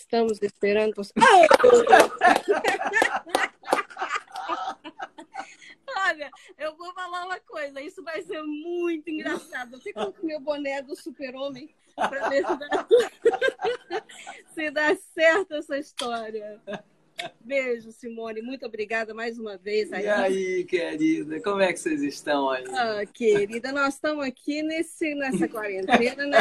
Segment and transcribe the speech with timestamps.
[0.00, 1.12] estamos esperando você.
[6.08, 9.74] Olha, eu vou falar uma coisa, isso vai ser muito engraçado.
[9.74, 12.86] Eu fico com o meu boné do super-homem para ver se dá...
[14.54, 16.60] se dá certo essa história.
[17.40, 18.40] Beijo, Simone.
[18.40, 19.92] Muito obrigada mais uma vez.
[19.92, 20.04] Aí.
[20.04, 21.40] E aí, querida?
[21.42, 22.64] Como é que vocês estão aí?
[22.68, 26.26] Ah, querida, nós estamos aqui nesse, nessa quarentena.
[26.26, 26.38] Né?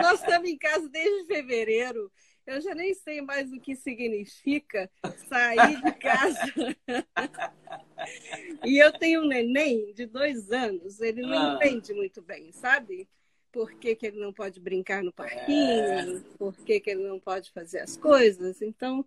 [0.00, 2.10] Nós estamos em casa desde fevereiro.
[2.46, 4.90] Eu já nem sei mais o que significa
[5.28, 6.52] sair de casa.
[8.64, 11.00] e eu tenho um neném de dois anos.
[11.00, 11.54] Ele não ah.
[11.54, 13.08] entende muito bem, sabe?
[13.52, 16.18] Por que, que ele não pode brincar no parquinho?
[16.18, 16.20] É.
[16.38, 18.60] Por que, que ele não pode fazer as coisas?
[18.62, 19.04] Então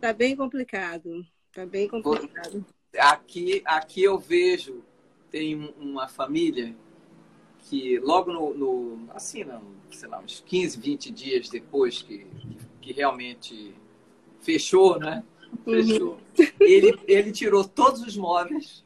[0.00, 1.26] Tá bem complicado.
[1.52, 2.64] Tá bem complicado.
[2.98, 4.82] Aqui, aqui eu vejo,
[5.30, 6.74] tem uma família
[7.60, 12.63] que logo no, no assim, não, sei lá, uns 15, 20 dias depois que, que
[12.92, 13.74] realmente
[14.40, 15.24] fechou, né?
[15.66, 15.82] Uhum.
[15.82, 16.12] Fechou.
[16.12, 16.46] Uhum.
[16.60, 18.84] Ele, ele tirou todos os móveis,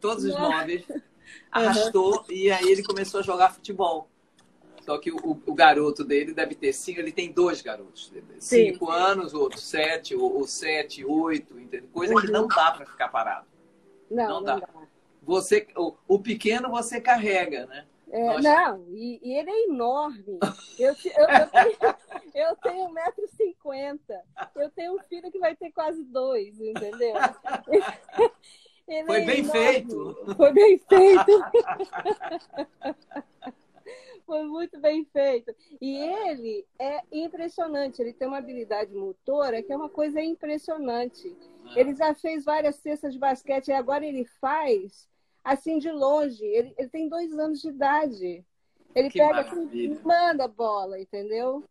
[0.00, 0.84] todos os móveis,
[1.50, 2.24] arrastou uhum.
[2.30, 4.08] e aí ele começou a jogar futebol.
[4.86, 8.12] Só que o, o, garoto dele deve ter cinco, ele tem dois garotos.
[8.38, 8.92] Cinco Sim.
[8.92, 11.88] anos, outro sete, ou, ou sete, oito, entendeu?
[11.92, 12.20] Coisa uhum.
[12.20, 13.46] que não dá para ficar parado.
[14.08, 14.52] Não, não, dá.
[14.54, 14.68] não dá.
[15.24, 17.84] Você, o, o, pequeno você carrega, né?
[18.08, 20.38] É, não, e, e, ele é enorme.
[20.78, 21.76] Eu, eu, eu tenho,
[22.34, 23.98] eu tenho 1,50m.
[24.54, 27.14] Eu tenho um filho que vai ter quase dois, entendeu?
[28.88, 29.60] Ele Foi é bem enorme.
[29.60, 30.34] feito.
[30.36, 31.44] Foi bem feito.
[34.24, 35.54] Foi muito bem feito.
[35.80, 41.36] E ele é impressionante, ele tem uma habilidade motora que é uma coisa impressionante.
[41.74, 41.80] É.
[41.80, 45.08] Ele já fez várias cestas de basquete e agora ele faz
[45.46, 46.44] assim de longe.
[46.44, 48.44] Ele, ele tem dois anos de idade.
[48.94, 51.62] Ele que pega assim, e manda bola, entendeu?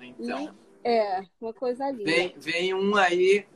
[0.00, 0.54] Então.
[0.84, 2.04] E, é, uma coisa linda.
[2.04, 3.46] Vem, vem um aí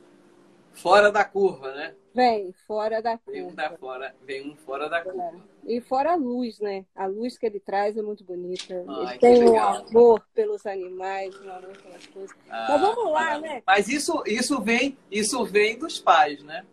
[0.73, 1.95] fora da curva, né?
[2.13, 3.39] Vem, fora da curva.
[3.39, 5.21] Vem um, da fora, vem um fora da curva.
[5.23, 5.71] É.
[5.71, 6.85] E fora a luz, né?
[6.95, 8.83] A luz que ele traz é muito bonita.
[8.87, 12.35] Ai, ele tem um amor pelos animais, um amor pelas coisas.
[12.49, 13.61] Ah, Mas vamos lá, né?
[13.65, 16.65] Mas isso, isso, vem, isso vem dos pais, né?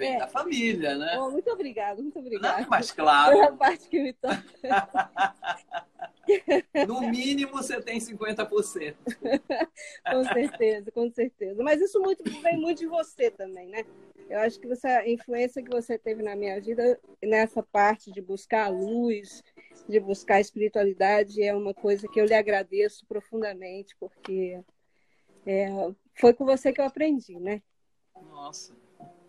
[0.00, 0.18] Vem é.
[0.18, 1.18] da família, né?
[1.18, 2.62] Oh, muito obrigado, muito obrigado.
[2.62, 3.36] Não, mas claro.
[3.36, 4.42] Pela parte que me toca.
[6.86, 8.94] No mínimo você tem 50%.
[10.08, 11.60] com certeza, com certeza.
[11.60, 13.84] Mas isso muito, vem muito de você também, né?
[14.28, 18.20] Eu acho que você, a influência que você teve na minha vida nessa parte de
[18.20, 19.42] buscar a luz,
[19.88, 24.62] de buscar a espiritualidade, é uma coisa que eu lhe agradeço profundamente, porque
[25.44, 25.68] é,
[26.14, 27.60] foi com você que eu aprendi, né?
[28.14, 28.79] Nossa.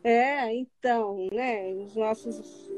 [0.03, 1.73] É, então, né?
[1.73, 2.69] Os nossos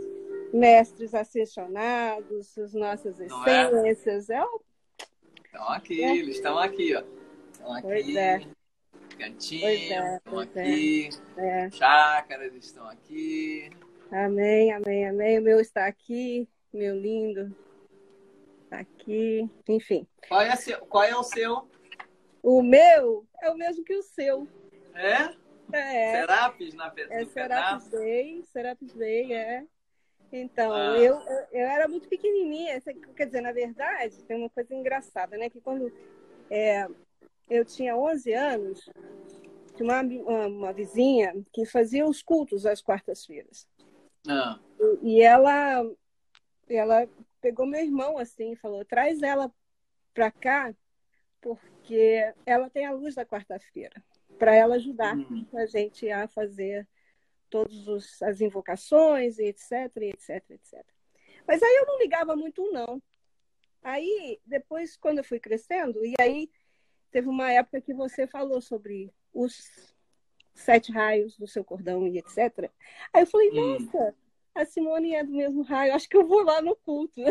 [0.53, 3.25] mestres ascensionados, as nossas é?
[3.25, 4.29] essências.
[4.29, 4.37] É?
[4.37, 4.45] É
[5.45, 6.17] Estão aqui, é.
[6.17, 7.03] eles estão aqui, ó.
[7.51, 7.87] Estão aqui.
[7.87, 8.41] Pois é.
[9.17, 11.09] Cantinho, é, estão aqui.
[11.37, 11.69] É.
[11.71, 13.69] Chácaras estão aqui.
[14.11, 15.39] Amém, amém, amém.
[15.39, 17.55] O meu está aqui, meu lindo.
[18.63, 19.49] Está aqui.
[19.67, 20.07] Enfim.
[20.27, 21.67] Qual é, seu, qual é o seu?
[22.41, 24.47] O meu é o mesmo que o seu.
[24.95, 25.33] É?
[25.71, 26.21] É.
[26.21, 29.65] Serapis na É Serapis Day, Serapis Day, é.
[30.31, 30.97] Então, ah.
[30.97, 31.19] eu,
[31.51, 32.81] eu era muito pequenininha.
[33.15, 35.49] Quer dizer, na verdade, tem uma coisa engraçada, né?
[35.49, 35.91] Que quando
[36.49, 36.87] é,
[37.49, 38.89] eu tinha 11 anos,
[39.75, 43.67] tinha uma, uma, uma, vizinha que fazia os cultos às quartas-feiras.
[44.27, 44.59] Ah.
[44.79, 45.85] E, e, ela,
[46.67, 47.07] ela
[47.39, 49.51] pegou meu irmão assim e falou: traz ela
[50.13, 50.73] pra cá,
[51.41, 54.03] porque ela tem a luz da quarta-feira,
[54.43, 55.47] para ela ajudar uhum.
[55.53, 56.85] a gente a fazer
[57.49, 59.71] todas as invocações, etc,
[60.01, 60.85] etc, etc.
[61.47, 63.01] Mas aí eu não ligava muito, não.
[63.81, 66.51] Aí, depois, quando eu fui crescendo, e aí
[67.09, 69.95] teve uma época que você falou sobre os
[70.53, 72.69] sete raios do seu cordão e etc.
[73.13, 73.79] Aí eu falei, hum.
[73.79, 74.13] nossa,
[74.53, 77.21] a Simone é do mesmo raio, acho que eu vou lá no culto.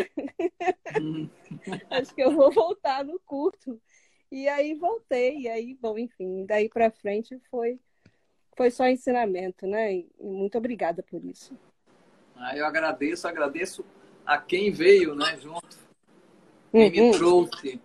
[0.99, 1.29] Hum.
[1.91, 3.79] acho que eu vou voltar no culto.
[4.32, 7.79] E aí voltei, e aí, bom, enfim, daí para frente foi
[8.56, 9.93] foi só ensinamento, né?
[9.93, 11.55] E muito obrigada por isso.
[12.34, 13.84] Ah, eu agradeço, agradeço
[14.25, 15.76] a quem veio, né, junto.
[16.70, 17.11] Quem uhum.
[17.11, 17.81] me trouxe,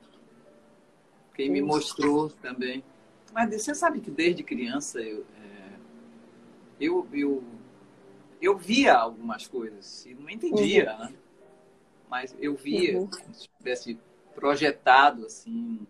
[1.35, 2.81] quem me mostrou também.
[3.33, 5.69] Mas você sabe que desde criança eu, é,
[6.79, 7.43] eu, eu,
[8.41, 11.00] eu via algumas coisas e não entendia, uhum.
[11.00, 11.13] né?
[12.09, 13.07] Mas eu via, uhum.
[13.07, 14.00] como se tivesse
[14.33, 15.85] projetado assim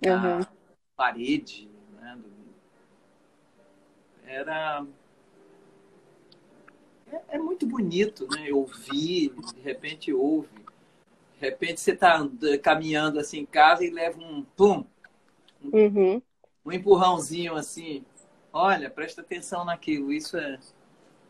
[0.00, 0.46] na
[0.96, 2.18] parede né,
[4.24, 4.86] era
[7.12, 8.52] é, é, muito bonito, né?
[8.52, 10.48] Ouvir, de repente ouve,
[11.34, 12.28] de repente você está
[12.62, 14.84] caminhando assim em casa e leva um pum,
[15.72, 16.20] uhum.
[16.64, 18.04] um empurrãozinho assim.
[18.52, 20.12] Olha, presta atenção naquilo.
[20.12, 20.58] Isso é.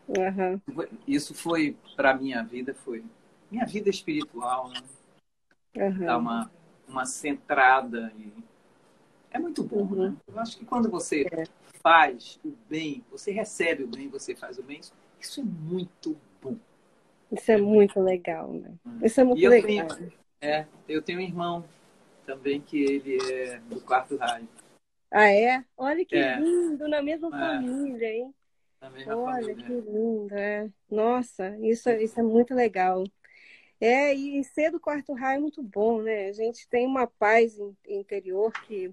[0.08, 0.60] Uhum.
[1.06, 3.04] Isso foi, para minha vida, foi.
[3.50, 4.80] Minha vida espiritual, né?
[5.76, 6.06] Uhum.
[6.06, 6.50] Dá uma,
[6.88, 8.12] uma centrada.
[8.18, 8.32] E...
[9.30, 9.90] É muito bom, né?
[9.90, 10.10] uhum.
[10.10, 10.16] né?
[10.26, 11.44] Eu acho que quando você é.
[11.82, 14.80] faz o bem, você recebe o bem, você faz o bem,
[15.20, 16.56] isso é muito bom.
[17.30, 18.74] Isso é muito legal, né?
[18.86, 18.98] Hum.
[19.02, 19.88] Isso é muito legal.
[19.88, 21.64] Tenho, é, eu tenho um irmão
[22.24, 24.48] também que ele é do quarto raio.
[25.10, 25.64] Ah, é?
[25.76, 26.38] Olha que é.
[26.38, 27.30] lindo, na mesma é.
[27.30, 28.34] família, hein?
[28.80, 29.64] Na mesma Olha família.
[29.64, 30.70] que lindo, é.
[30.90, 33.04] Nossa, isso, isso é muito legal.
[33.80, 36.28] É, e ser do quarto raio é muito bom, né?
[36.28, 38.92] A gente tem uma paz interior que,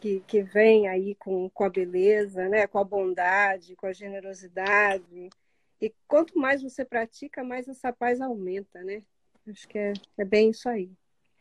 [0.00, 2.66] que, que vem aí com, com a beleza, né?
[2.66, 5.28] Com a bondade, com a generosidade.
[5.80, 9.02] E quanto mais você pratica, mais essa paz aumenta, né?
[9.48, 10.90] Acho que é, é bem isso aí.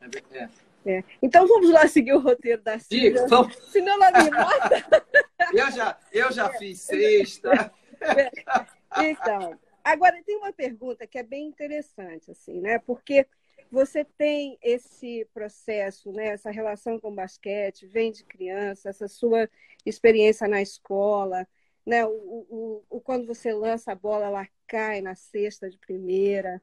[0.02, 0.50] É, é.
[0.86, 1.04] É.
[1.22, 3.28] Então vamos lá seguir o roteiro da Cida.
[3.28, 3.56] Vamos...
[3.70, 4.86] Senão ela me mata.
[5.54, 7.72] eu já, eu já fiz sexta.
[8.98, 12.80] Então, agora tem uma pergunta que é bem interessante, assim, né?
[12.80, 13.28] Porque
[13.72, 16.30] você tem esse processo, né?
[16.30, 19.50] essa relação com o basquete, vem de criança, essa sua
[19.86, 21.48] experiência na escola,
[21.86, 22.06] né?
[22.06, 26.62] O, o, o, quando você lança a bola, ela cai na cesta de primeira.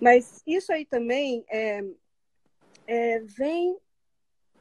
[0.00, 1.82] Mas isso aí também é,
[2.86, 3.78] é, vem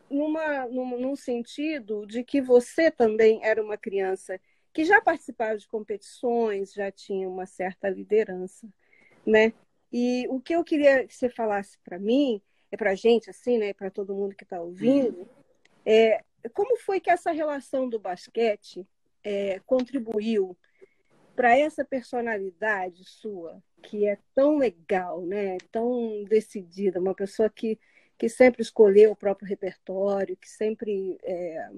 [0.10, 4.40] numa, num, num sentido de que você também era uma criança
[4.74, 8.68] que já participava de competições, já tinha uma certa liderança,
[9.26, 9.54] né?
[9.92, 12.42] E o que eu queria que você falasse para mim,
[12.72, 13.74] é para a gente, assim, né?
[13.74, 15.28] Para todo mundo que está ouvindo,
[15.86, 16.22] é
[16.54, 18.86] como foi que essa relação do basquete
[19.24, 20.56] é, contribuiu
[21.36, 25.58] para essa personalidade sua, que é tão legal, né?
[25.72, 27.80] Tão decidida, uma pessoa que
[28.18, 31.70] que sempre escolheu o próprio repertório, que sempre, é,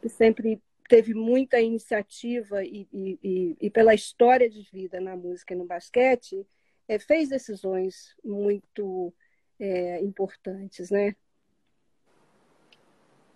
[0.00, 5.56] que sempre teve muita iniciativa e, e, e, pela história de vida na música e
[5.56, 6.46] no basquete,
[6.88, 9.12] é, fez decisões muito
[9.60, 11.14] é, importantes, né?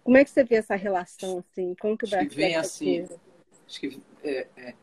[0.02, 1.76] Como é que você vê essa relação assim?
[1.80, 3.06] Como que o basquete vem assim,
[3.66, 4.74] acho que é, é,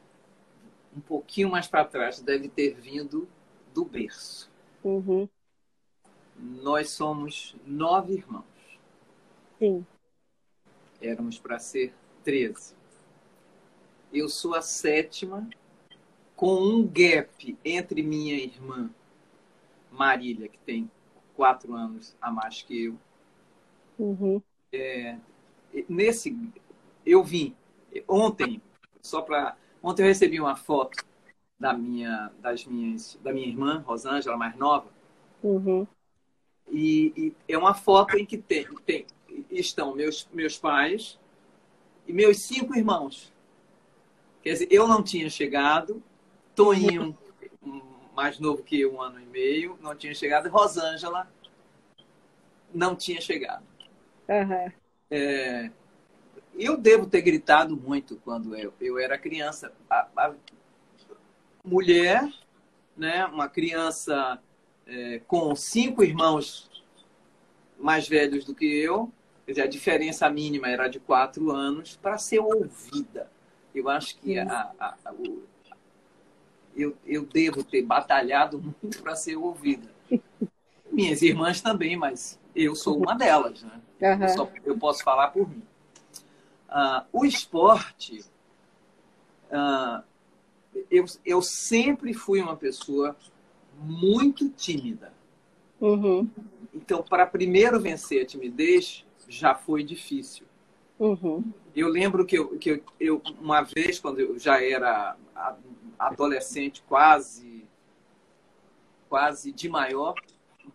[0.95, 3.27] um pouquinho mais para trás deve ter vindo
[3.73, 4.49] do berço.
[4.83, 5.27] Uhum
[6.39, 8.45] nós somos nove irmãos.
[9.57, 9.85] Sim.
[11.01, 11.93] Éramos para ser
[12.23, 12.73] treze.
[14.11, 15.47] Eu sou a sétima,
[16.39, 18.89] com um gap entre minha irmã
[19.91, 20.89] Marília, que tem
[21.35, 22.97] quatro anos a mais que eu.
[23.99, 24.41] Uhum.
[24.71, 25.17] É,
[25.89, 26.37] nesse,
[27.05, 27.53] eu vim
[28.07, 28.61] ontem,
[29.01, 31.03] só para ontem eu recebi uma foto
[31.59, 34.87] da minha, das minhas, da minha irmã Rosângela, mais nova.
[35.43, 35.85] Uhum.
[36.71, 39.05] E, e, é uma foto em que tem, tem,
[39.51, 41.19] estão meus, meus pais
[42.07, 43.29] e meus cinco irmãos.
[44.41, 46.01] Quer dizer, eu não tinha chegado,
[46.59, 47.17] Toninho,
[48.13, 51.25] mais novo que eu, um ano e meio, não tinha chegado, e Rosângela
[52.73, 53.63] não tinha chegado.
[54.27, 54.69] Uhum.
[55.09, 55.71] É,
[56.53, 59.71] eu devo ter gritado muito quando eu, eu era criança.
[59.89, 60.35] A, a
[61.63, 62.29] mulher,
[62.97, 64.37] né, uma criança
[64.85, 66.69] é, com cinco irmãos
[67.79, 69.09] mais velhos do que eu,
[69.45, 73.31] quer dizer, a diferença mínima era de quatro anos, para ser ouvida.
[73.73, 75.47] Eu acho que a, a, a, o,
[76.79, 79.89] eu, eu devo ter batalhado muito para ser ouvida.
[80.91, 83.63] Minhas irmãs também, mas eu sou uma delas.
[83.63, 83.81] Né?
[84.01, 84.23] Uhum.
[84.23, 85.61] Eu, só, eu, posso falar por mim.
[86.69, 88.23] Uh, o esporte,
[89.51, 90.03] uh,
[90.89, 93.15] eu, eu sempre fui uma pessoa
[93.81, 95.11] muito tímida.
[95.79, 96.29] Uhum.
[96.73, 100.45] Então, para primeiro vencer a timidez, já foi difícil.
[100.99, 101.43] Uhum.
[101.75, 105.15] Eu lembro que, eu, que eu, eu, uma vez, quando eu já era
[105.99, 107.65] adolescente, quase,
[109.09, 110.15] quase de maior,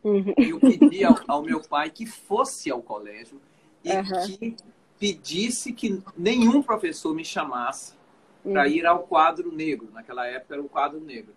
[0.03, 0.35] uhum.
[0.37, 3.41] eu pedi ao, ao, meu pai que fosse ao colégio
[3.83, 4.27] e uhum.
[4.27, 4.57] que
[4.99, 7.95] pedisse que nenhum professor me chamasse
[8.43, 8.69] para uhum.
[8.69, 9.89] ir ao quadro negro.
[9.93, 11.35] Naquela época era o quadro negro.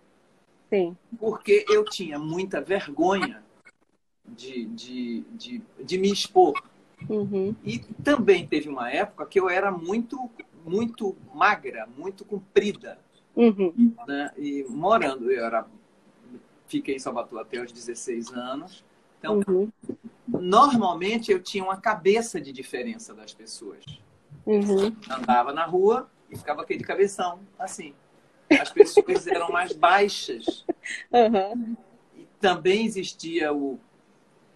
[0.68, 0.96] Sim.
[1.18, 3.42] Porque eu tinha muita vergonha
[4.26, 6.52] de, de, de, de me expor.
[7.08, 7.54] Uhum.
[7.64, 10.30] E também teve uma época que eu era muito,
[10.64, 12.98] muito magra, muito comprida.
[13.38, 13.94] Uhum.
[14.06, 14.30] Né?
[14.36, 15.66] E morando, eu era,
[16.66, 18.84] fiquei em Salvador até os 16 anos.
[19.18, 19.70] Então, uhum.
[20.26, 23.84] normalmente eu tinha uma cabeça de diferença das pessoas.
[24.44, 24.94] Uhum.
[25.10, 27.94] Andava na rua e ficava aquele cabeção, assim
[28.56, 30.64] as pessoas eram mais baixas.
[31.12, 31.76] Uhum.
[32.16, 33.78] E também existia o.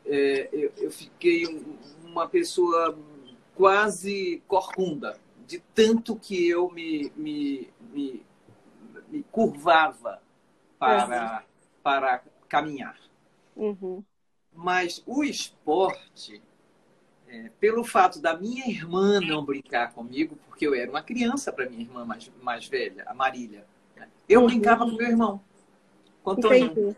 [0.05, 1.45] É, eu, eu, fiquei
[2.05, 2.99] uma pessoa
[3.55, 8.23] quase corcunda, de tanto que eu me, me, me,
[9.12, 10.21] me curvava
[10.78, 11.47] para, uhum.
[11.83, 12.99] para caminhar.
[13.54, 14.02] Uhum.
[14.54, 16.42] Mas o esporte,
[17.28, 21.69] é, pelo fato da minha irmã não brincar comigo, porque eu era uma criança para
[21.69, 24.09] minha irmã mais, mais velha, a Marília, né?
[24.28, 24.47] eu uhum.
[24.47, 25.40] brincava com meu irmão,
[26.23, 26.73] com o Toninho.
[26.76, 26.95] Uhum.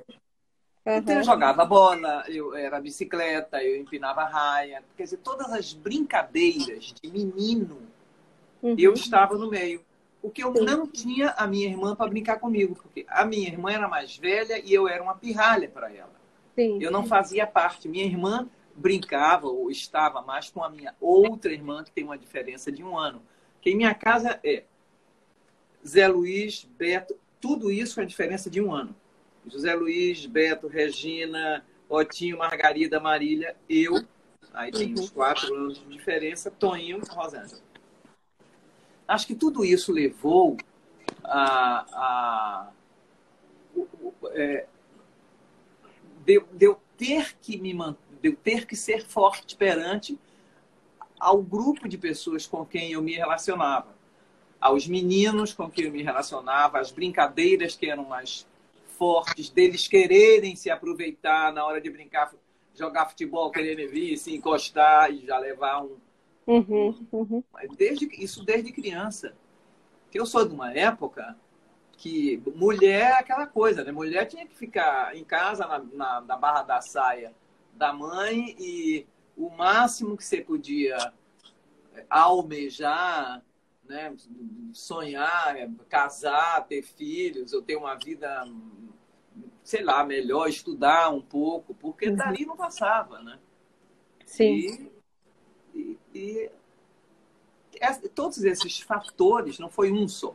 [0.86, 4.82] Então eu jogava bola, eu era bicicleta, eu empinava raia.
[4.96, 7.78] Quer dizer, todas as brincadeiras de menino,
[8.62, 8.76] uhum.
[8.78, 9.80] eu estava no meio.
[10.24, 10.64] O que eu Sim.
[10.64, 14.58] não tinha a minha irmã para brincar comigo, porque a minha irmã era mais velha
[14.58, 16.14] e eu era uma pirralha para ela.
[16.54, 16.78] Sim.
[16.80, 17.86] Eu não fazia parte.
[17.86, 22.72] Minha irmã brincava ou estava mais com a minha outra irmã, que tem uma diferença
[22.72, 23.20] de um ano.
[23.60, 24.64] Que em minha casa é
[25.86, 28.96] Zé Luiz, Beto, tudo isso com a diferença de um ano.
[29.46, 34.02] José Luiz, Beto, Regina, Otinho, Margarida, Marília, eu,
[34.54, 35.08] aí tem uns uhum.
[35.08, 37.60] quatro anos de diferença, Toninho e Rosângela.
[39.06, 40.56] Acho que tudo isso levou
[41.22, 42.70] a, a
[44.32, 44.66] é,
[46.24, 47.74] de, de, eu ter que me
[48.22, 50.18] eu ter que ser forte perante
[51.20, 53.94] ao grupo de pessoas com quem eu me relacionava,
[54.60, 58.46] aos meninos com quem eu me relacionava, às brincadeiras que eram mais
[58.98, 62.32] fortes, deles quererem se aproveitar na hora de brincar,
[62.74, 65.96] jogar futebol, quererem vir, se encostar e já levar um.
[66.46, 67.44] Uhum, uhum.
[67.76, 69.34] Desde, isso desde criança.
[70.12, 71.36] Eu sou de uma época
[71.96, 73.92] que mulher é aquela coisa, né?
[73.92, 77.34] Mulher tinha que ficar em casa na, na, na barra da saia
[77.72, 81.12] da mãe e o máximo que você podia
[82.08, 83.42] almejar
[83.88, 84.14] né,
[84.72, 85.56] sonhar,
[85.88, 88.46] casar, ter filhos, ou ter uma vida,
[89.62, 92.16] sei lá, melhor, estudar um pouco, porque uhum.
[92.16, 93.38] dali não passava, né?
[94.24, 94.54] Sim.
[94.54, 94.92] E,
[96.14, 96.50] e,
[98.14, 100.34] todos esses fatores, não foi um só,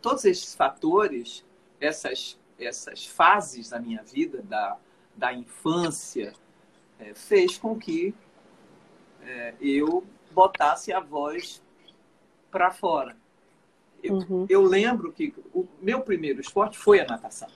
[0.00, 1.44] todos esses fatores,
[1.80, 4.78] essas, essas fases da minha vida, da,
[5.16, 6.32] da infância,
[6.98, 8.14] é, fez com que
[9.22, 11.62] é, eu botasse a voz
[12.50, 13.16] para fora.
[14.02, 14.46] Eu, uhum.
[14.48, 17.48] eu, lembro que o meu primeiro esporte foi a natação.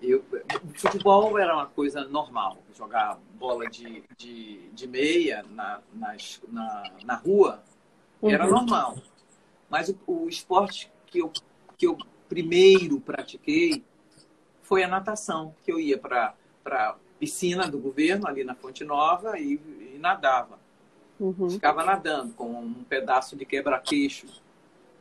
[0.00, 0.24] Eu,
[0.64, 6.92] o futebol era uma coisa normal, jogar bola de, de, de meia na, nas, na,
[7.04, 7.62] na rua
[8.22, 8.30] uhum.
[8.30, 8.96] era normal.
[9.68, 11.32] Mas o, o, esporte que eu,
[11.76, 13.84] que eu primeiro pratiquei
[14.62, 16.34] foi a natação, que eu ia para
[16.66, 19.54] a piscina do governo ali na Fonte Nova e,
[19.94, 20.58] e nadava.
[21.18, 21.50] Uhum.
[21.50, 24.26] Ficava nadando com um pedaço de quebra-queixo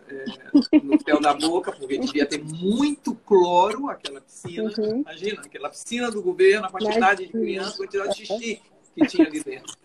[0.10, 4.72] é, no céu da boca, porque devia ter muito cloro aquela piscina.
[4.78, 5.02] Uhum.
[5.02, 8.62] Imagina, aquela piscina do governo, a quantidade de crianças, a quantidade de xixi
[8.96, 9.76] que tinha ali dentro.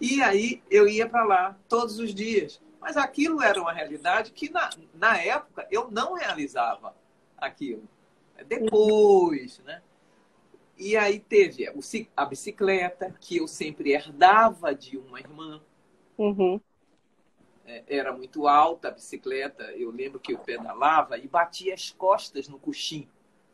[0.00, 2.60] E aí eu ia para lá todos os dias.
[2.80, 6.94] Mas aquilo era uma realidade que, na, na época, eu não realizava
[7.36, 7.82] aquilo.
[8.46, 9.82] Depois, né?
[10.78, 11.66] E aí teve
[12.14, 15.60] a bicicleta, que eu sempre herdava de uma irmã.
[16.18, 16.60] Uhum.
[17.66, 19.64] É, era muito alta a bicicleta.
[19.72, 23.08] Eu lembro que eu pedalava e batia as costas no coxim.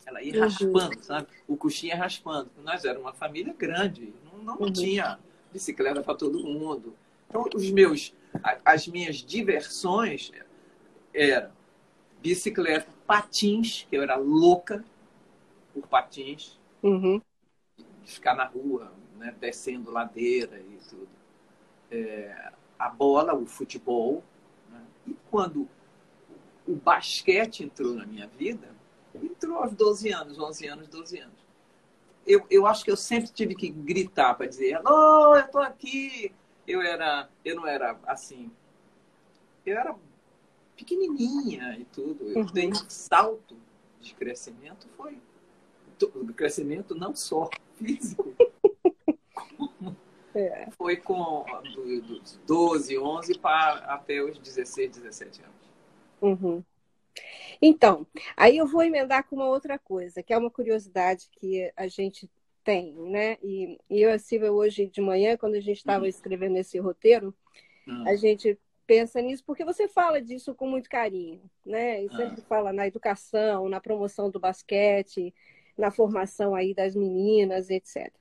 [0.05, 0.41] Ela ia uhum.
[0.41, 1.29] raspando, sabe?
[1.47, 2.51] O coxim ia raspando.
[2.63, 4.73] Nós éramos uma família grande, não, não uhum.
[4.73, 5.19] tinha
[5.53, 6.95] bicicleta para todo mundo.
[7.29, 8.15] Então, os meus,
[8.65, 10.33] as minhas diversões
[11.15, 11.51] eram
[12.21, 14.85] bicicleta, patins, que eu era louca
[15.73, 17.23] por patins Uhum.
[18.05, 21.09] Ficar na rua, né, descendo ladeira e tudo.
[21.91, 22.53] É,
[22.87, 24.23] a bola, o futebol.
[24.71, 24.83] Né?
[25.07, 25.69] E quando
[26.67, 28.69] o basquete entrou na minha vida,
[29.15, 31.43] entrou aos 12 anos, 11 anos, 12 anos.
[32.27, 36.33] Eu, eu acho que eu sempre tive que gritar para dizer: Alô, eu estou aqui.
[36.67, 38.51] Eu, era, eu não era assim.
[39.67, 39.95] Eu era
[40.77, 42.29] pequenininha e tudo.
[42.29, 42.71] Eu uhum.
[42.71, 43.57] um salto
[44.01, 45.21] de crescimento, foi
[46.33, 48.35] crescimento não só físico,
[50.35, 50.69] é.
[50.73, 55.73] foi com do, dos 12, 11 para até os 16, 17 anos.
[56.21, 56.65] Uhum.
[57.61, 61.87] Então, aí eu vou emendar com uma outra coisa, que é uma curiosidade que a
[61.87, 62.31] gente
[62.65, 63.37] tem, né?
[63.43, 66.09] E, e eu, assim, hoje de manhã, quando a gente estava uhum.
[66.09, 67.35] escrevendo esse roteiro,
[67.87, 68.09] uhum.
[68.09, 72.05] a gente pensa nisso porque você fala disso com muito carinho, né?
[72.05, 72.47] E sempre uhum.
[72.49, 75.35] fala na educação, na promoção do basquete,
[75.77, 78.13] na formação aí das meninas, etc.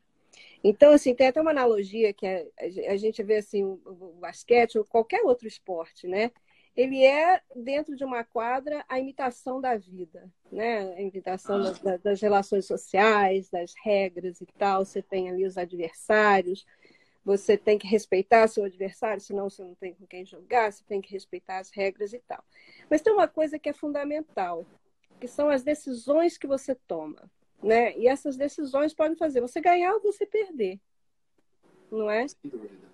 [0.63, 2.45] Então, assim, tem até uma analogia que a,
[2.89, 6.31] a gente vê assim, o, basquete ou qualquer outro esporte, né?
[6.75, 10.93] Ele é, dentro de uma quadra, a imitação da vida, né?
[10.93, 14.85] A imitação das, das relações sociais, das regras e tal.
[14.85, 16.65] Você tem ali os adversários,
[17.25, 21.01] você tem que respeitar seu adversário, senão você não tem com quem jogar, você tem
[21.01, 22.43] que respeitar as regras e tal.
[22.89, 24.65] Mas tem uma coisa que é fundamental,
[25.19, 27.29] que são as decisões que você toma.
[27.61, 27.97] Né?
[27.97, 30.79] E essas decisões podem fazer você ganhar ou você perder.
[31.91, 32.27] Não é?
[32.27, 32.87] Sem dúvida.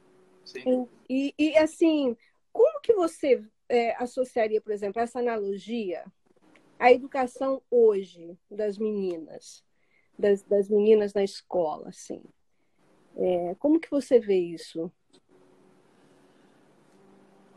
[0.44, 0.90] Sem dúvida.
[1.10, 2.18] E, e, assim,
[2.52, 6.06] como que você é, associaria, por exemplo, essa analogia
[6.80, 9.64] à educação hoje das meninas,
[10.18, 12.22] das, das meninas na escola, assim?
[13.16, 14.92] É, como que você vê isso?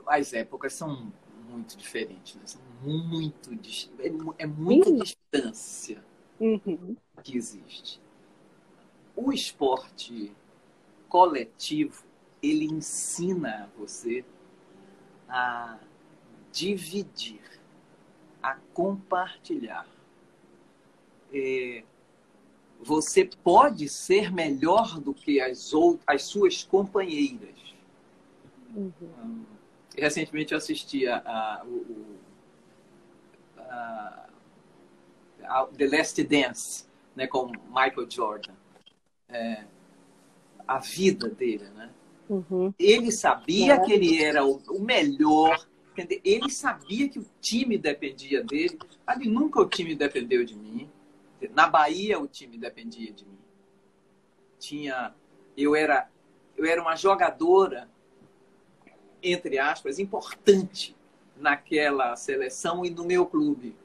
[0.07, 1.12] As épocas são
[1.49, 2.43] muito diferentes, né?
[2.47, 3.52] São muito
[3.99, 6.02] é, é muita distância
[6.41, 6.97] uhum.
[7.23, 8.01] que existe.
[9.15, 10.33] O esporte
[11.09, 12.05] coletivo
[12.43, 14.25] ele ensina você
[15.29, 15.79] a
[16.51, 17.41] dividir,
[18.43, 19.87] a compartilhar.
[21.33, 21.85] É,
[22.81, 27.75] você pode ser melhor do que as, outras, as suas companheiras.
[28.75, 29.45] Uhum.
[29.97, 31.67] Recentemente eu assisti a, a,
[33.59, 34.30] a, a,
[35.77, 38.55] The Last Dance né, com Michael Jordan.
[39.29, 39.65] É,
[40.67, 41.91] a vida dele, né?
[42.29, 42.73] Uhum.
[42.79, 43.81] Ele sabia é.
[43.81, 45.67] que ele era o, o melhor,
[46.25, 48.79] ele sabia que o time dependia dele.
[49.07, 50.89] Ali nunca o time dependeu de mim.
[51.53, 53.39] Na Bahia o time dependia de mim.
[54.59, 55.15] Tinha,
[55.57, 56.09] eu era,
[56.57, 57.89] eu era uma jogadora
[59.23, 60.97] entre aspas importante
[61.37, 63.77] naquela seleção e no meu clube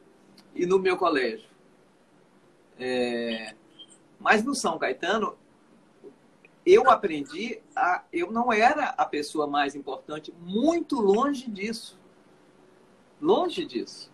[0.56, 1.48] e no meu colégio.
[2.80, 3.54] É,
[4.20, 5.38] mas no São Caetano
[6.66, 12.00] eu aprendi a eu não era a pessoa mais importante, muito longe disso.
[13.22, 14.12] Longe disso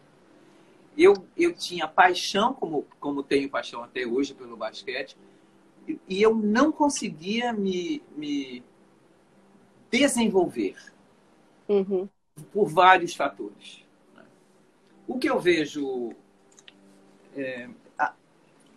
[0.98, 5.18] eu, eu tinha paixão, como, como tenho paixão até hoje pelo basquete,
[5.88, 8.64] e, e eu não conseguia me, me
[9.90, 10.76] desenvolver
[11.68, 12.08] uhum.
[12.52, 13.86] por vários fatores.
[14.16, 14.24] Né?
[15.08, 16.14] O que eu vejo
[17.36, 17.70] é,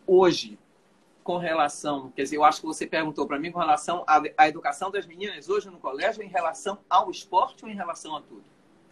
[0.07, 0.59] hoje
[1.23, 4.47] com relação, quer dizer, eu acho que você perguntou para mim com relação à, à
[4.47, 8.45] educação das meninas hoje no colégio, em relação ao esporte ou em relação a tudo?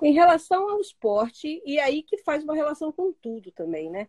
[0.02, 4.08] em relação ao esporte, e aí que faz uma relação com tudo também, né?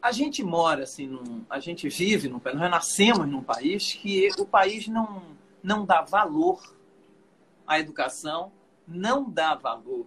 [0.00, 4.46] A gente mora assim, num, a gente vive, num, nós nascemos num país que o
[4.46, 5.22] país não,
[5.62, 6.62] não dá valor
[7.66, 8.52] à educação,
[8.86, 10.06] não dá valor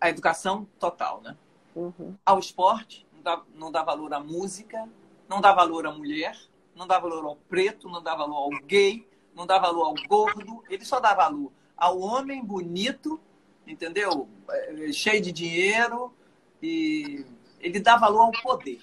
[0.00, 1.36] à educação total, né?
[1.74, 2.16] Uhum.
[2.24, 4.88] Ao esporte, não dá, não dá valor à música,
[5.28, 6.38] não dá valor à mulher,
[6.74, 10.62] não dá valor ao preto, não dá valor ao gay, não dá valor ao gordo,
[10.68, 13.20] ele só dá valor ao homem bonito,
[13.66, 14.28] entendeu?
[14.50, 16.14] É, cheio de dinheiro
[16.62, 17.24] e
[17.60, 18.82] ele dá valor ao poder.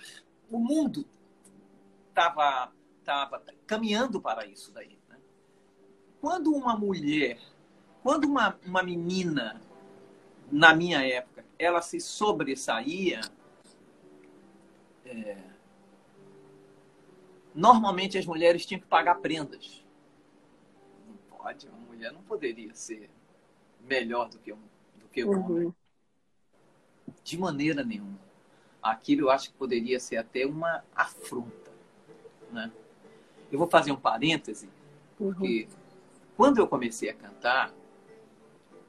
[0.49, 1.05] O mundo
[2.09, 2.71] estava
[3.09, 4.99] tava caminhando para isso daí.
[5.09, 5.17] Né?
[6.21, 7.39] Quando uma mulher,
[8.03, 9.59] quando uma, uma menina,
[10.51, 13.21] na minha época, ela se sobressaía,
[15.05, 15.37] é,
[17.53, 19.85] normalmente as mulheres tinham que pagar prendas.
[21.07, 23.09] Não pode, uma mulher não poderia ser
[23.81, 24.61] melhor do que um,
[24.97, 25.45] do que um uhum.
[25.45, 25.75] homem.
[27.23, 28.19] De maneira nenhuma.
[28.81, 31.71] Aquilo eu acho que poderia ser até uma afronta.
[32.51, 32.71] Né?
[33.51, 34.69] Eu vou fazer um parêntese,
[35.17, 35.77] porque uhum.
[36.37, 37.73] quando eu comecei a cantar,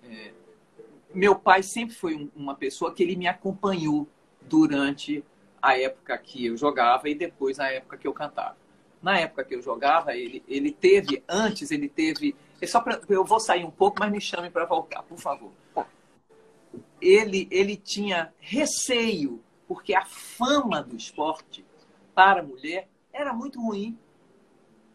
[0.05, 0.33] é,
[1.15, 4.09] meu pai sempre foi um, uma pessoa que ele me acompanhou
[4.43, 5.25] durante
[5.61, 8.57] a época que eu jogava e depois a época que eu cantava.
[9.03, 13.25] Na época que eu jogava, ele, ele teve, antes ele teve é só pra, eu
[13.25, 15.51] vou sair um pouco, mas me chame para voltar, por favor.
[17.01, 21.65] Ele, ele tinha receio, porque a fama do esporte
[22.15, 23.99] para a mulher era muito ruim.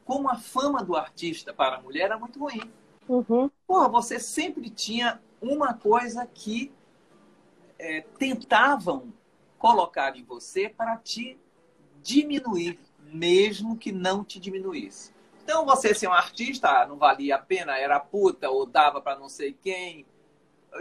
[0.05, 2.61] Como a fama do artista para a mulher era muito ruim.
[3.09, 3.49] Uhum.
[3.65, 6.71] Porra, você sempre tinha uma coisa que
[7.77, 9.13] é, tentavam
[9.57, 11.37] colocar em você para te
[12.01, 15.13] diminuir, mesmo que não te diminuísse.
[15.43, 19.29] Então você ser um artista não valia a pena, era puta ou dava para não
[19.29, 20.05] sei quem.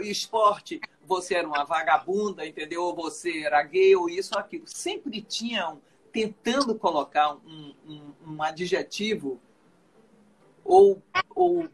[0.01, 2.83] Esporte, você era uma vagabunda, entendeu?
[2.83, 4.67] Ou você era gay ou isso ou aquilo.
[4.67, 5.79] Sempre tinham
[6.11, 9.39] tentando colocar um, um, um adjetivo
[10.63, 11.01] ou,
[11.35, 11.69] ou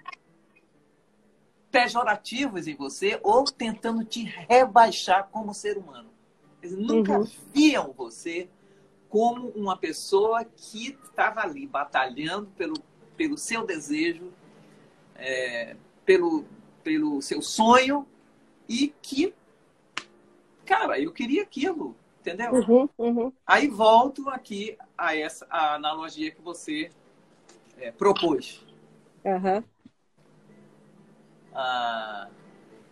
[1.71, 6.09] pejorativos em você ou tentando te rebaixar como ser humano.
[6.61, 7.27] Eles nunca uhum.
[7.53, 8.49] viam você
[9.09, 12.75] como uma pessoa que estava ali batalhando pelo,
[13.17, 14.31] pelo seu desejo,
[15.15, 16.45] é, pelo,
[16.83, 18.05] pelo seu sonho
[18.69, 19.33] e que,
[20.65, 22.53] cara, eu queria aquilo, entendeu?
[22.53, 23.33] Uhum, uhum.
[23.45, 26.89] Aí volto aqui a essa a analogia que você
[27.77, 28.65] é, propôs.
[29.25, 29.63] Uhum.
[31.53, 32.29] Ah,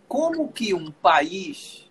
[0.08, 1.90] como que um país.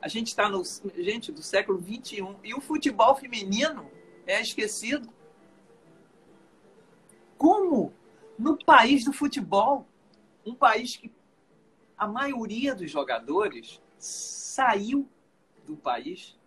[0.00, 0.62] A gente está no
[0.96, 3.90] gente do século XXI e o futebol feminino
[4.26, 5.12] é esquecido.
[7.36, 7.92] Como
[8.38, 9.86] no país do futebol,
[10.44, 11.12] um país que
[11.98, 15.06] a maioria dos jogadores saiu
[15.66, 16.38] do país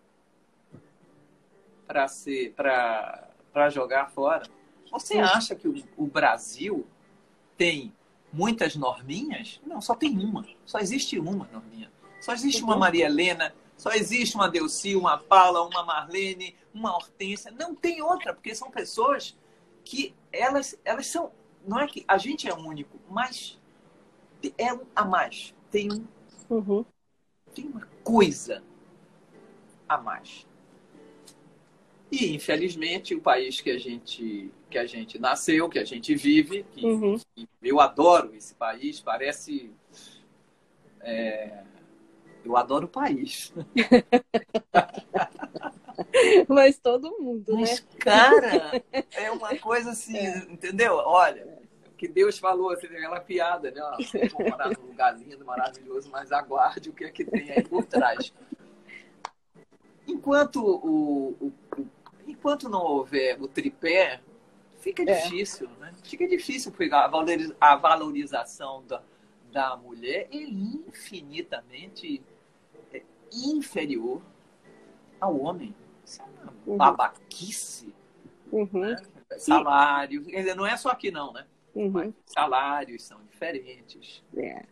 [1.86, 4.50] para ser para jogar fora.
[4.92, 6.88] Você acha que o, o Brasil
[7.56, 7.94] tem
[8.34, 9.62] muitas norminhas?
[9.66, 10.46] Não, só tem uma.
[10.66, 11.92] Só existe uma norminha.
[12.20, 12.80] Só existe uma uhum.
[12.80, 17.52] Maria Helena, só existe uma Delci, uma Paula, uma Marlene, uma Hortência.
[17.52, 19.38] Não tem outra, porque são pessoas
[19.84, 21.32] que elas, elas são.
[21.68, 23.60] Não é que a gente é único, mas
[24.58, 25.54] é um a mais.
[25.70, 26.06] Tem um.
[26.50, 26.86] Uhum.
[27.54, 28.64] Tem uma coisa
[29.88, 30.48] a mais.
[32.14, 36.64] E, infelizmente, o país que a gente, que a gente nasceu, que a gente vive,
[36.72, 37.20] que, uhum.
[37.36, 39.72] que eu adoro esse país, parece.
[41.02, 41.64] É,
[42.46, 43.52] eu adoro o país.
[46.48, 47.88] Mas todo mundo, Mas, né?
[47.98, 50.38] cara, é uma coisa assim, é.
[50.50, 50.94] entendeu?
[50.94, 51.64] Olha,
[51.98, 53.82] que Deus falou, assim, aquela piada, né?
[54.32, 57.86] Vou morar num lugar lindo, maravilhoso, mas aguarde o que é que tem aí por
[57.86, 58.32] trás.
[60.08, 61.88] Enquanto o, o, o
[62.44, 64.20] enquanto não houver o tripé,
[64.76, 65.22] fica é.
[65.22, 65.94] difícil, né?
[66.04, 67.10] Fica difícil pegar
[67.62, 69.02] a valorização da,
[69.50, 72.22] da mulher é infinitamente
[72.92, 73.02] é,
[73.32, 74.22] inferior
[75.22, 75.74] ao homem.
[76.04, 76.76] Isso é uma uhum.
[76.76, 77.96] babaquice.
[78.52, 78.68] Uhum.
[78.74, 78.98] Né?
[79.38, 81.48] Salário, dizer, não é só aqui não, né?
[81.74, 82.14] Uhum.
[82.26, 84.22] salários são diferentes.
[84.36, 84.64] É.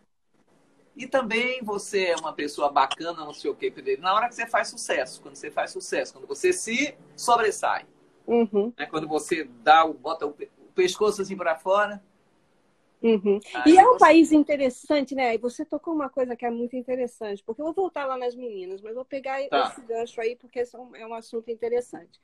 [0.96, 3.72] E também você é uma pessoa bacana, não sei o quê.
[3.98, 7.86] Na hora que você faz sucesso, quando você faz sucesso, quando você se sobressai.
[8.26, 8.72] Uhum.
[8.76, 8.86] Né?
[8.86, 10.34] Quando você dá, bota o
[10.74, 12.02] pescoço assim para fora.
[13.02, 13.40] Uhum.
[13.66, 13.98] E é um você...
[13.98, 15.34] país interessante, né?
[15.34, 18.36] E você tocou uma coisa que é muito interessante, porque eu vou voltar lá nas
[18.36, 19.70] meninas, mas vou pegar tá.
[19.70, 22.20] esse gancho aí, porque é um, é um assunto interessante.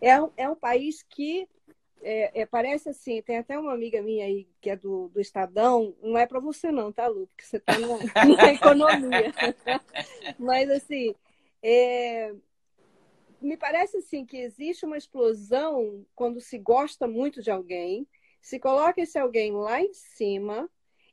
[0.00, 1.46] É um, é um país que
[2.02, 5.94] é, é, parece assim, tem até uma amiga minha aí que é do, do Estadão,
[6.02, 7.26] não é para você não, tá, Lu?
[7.26, 7.74] Porque você está
[8.36, 9.32] na, economia.
[10.38, 11.14] Mas assim,
[11.62, 12.34] é,
[13.40, 18.06] me parece assim que existe uma explosão quando se gosta muito de alguém,
[18.40, 20.68] se coloca esse alguém lá em cima,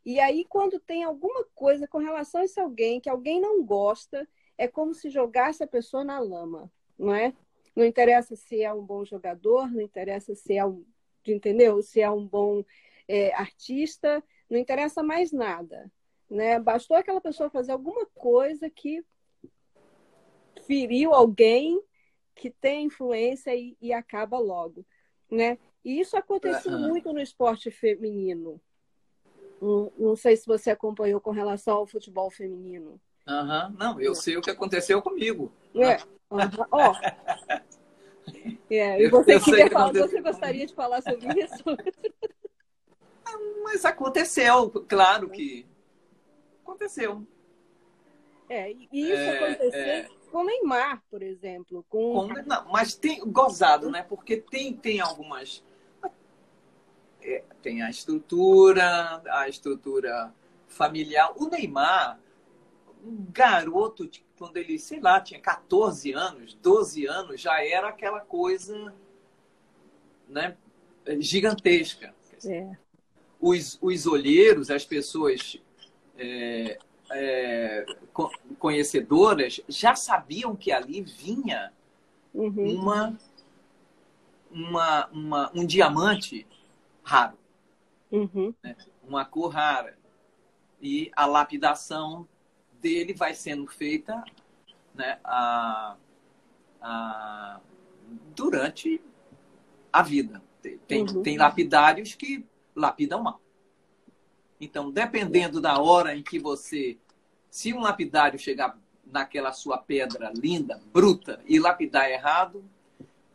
[0.05, 4.27] e aí quando tem alguma coisa com relação a esse alguém que alguém não gosta,
[4.57, 7.33] é como se jogasse a pessoa na lama, não é?
[7.77, 10.83] Não interessa se é um bom jogador, não interessa se é um,
[11.27, 11.79] entendeu?
[11.83, 12.65] Se é um bom
[13.07, 15.91] é, artista, não interessa mais nada,
[16.27, 16.59] né?
[16.59, 19.05] Bastou aquela pessoa fazer alguma coisa que
[20.65, 21.79] feriu alguém
[22.33, 24.83] que tem influência e, e acaba logo,
[25.29, 25.59] né?
[25.85, 26.87] E isso aconteceu uhum.
[26.87, 28.59] muito no esporte feminino.
[29.61, 32.99] Não, não, sei se você acompanhou com relação ao futebol feminino.
[33.27, 33.69] Uhum.
[33.77, 35.51] Não, eu sei o que aconteceu comigo.
[35.83, 35.99] É.
[36.71, 36.93] Ó,
[38.69, 41.63] é, e você, eu, falar, você gostaria de falar sobre isso?
[43.63, 45.65] Mas aconteceu, claro que
[46.63, 47.25] aconteceu.
[48.49, 50.09] É, e isso é, aconteceu é...
[50.31, 51.85] com Neymar, por exemplo.
[51.89, 52.13] Com...
[52.13, 52.27] com...
[52.45, 54.03] Não, mas tem gozado, né?
[54.03, 55.63] Porque tem, tem algumas.
[57.21, 60.33] É, tem a estrutura, a estrutura
[60.67, 61.33] familiar.
[61.35, 62.19] O Neymar,
[63.07, 68.93] um garoto quando ele, sei lá, tinha 14 anos, 12 anos, já era aquela coisa
[70.27, 70.55] né,
[71.19, 72.13] gigantesca.
[72.45, 72.77] É.
[73.39, 75.59] Os, os olheiros, as pessoas
[76.17, 76.77] é,
[77.11, 77.85] é,
[78.59, 81.71] conhecedoras, já sabiam que ali vinha
[82.33, 82.79] uhum.
[82.79, 83.17] uma,
[84.51, 86.45] uma, uma, um diamante
[87.03, 87.37] raro,
[88.11, 88.53] uhum.
[88.61, 88.75] né?
[89.03, 89.97] uma cor rara.
[90.79, 92.27] E a lapidação
[92.87, 94.23] dele vai sendo feita
[94.95, 95.97] né, a,
[96.81, 97.59] a,
[98.33, 99.01] durante
[99.91, 100.41] a vida.
[100.87, 101.21] Tem, uhum.
[101.21, 103.41] tem lapidários que lapidam mal.
[104.59, 106.97] Então, dependendo da hora em que você.
[107.49, 112.63] Se um lapidário chegar naquela sua pedra linda, bruta, e lapidar errado,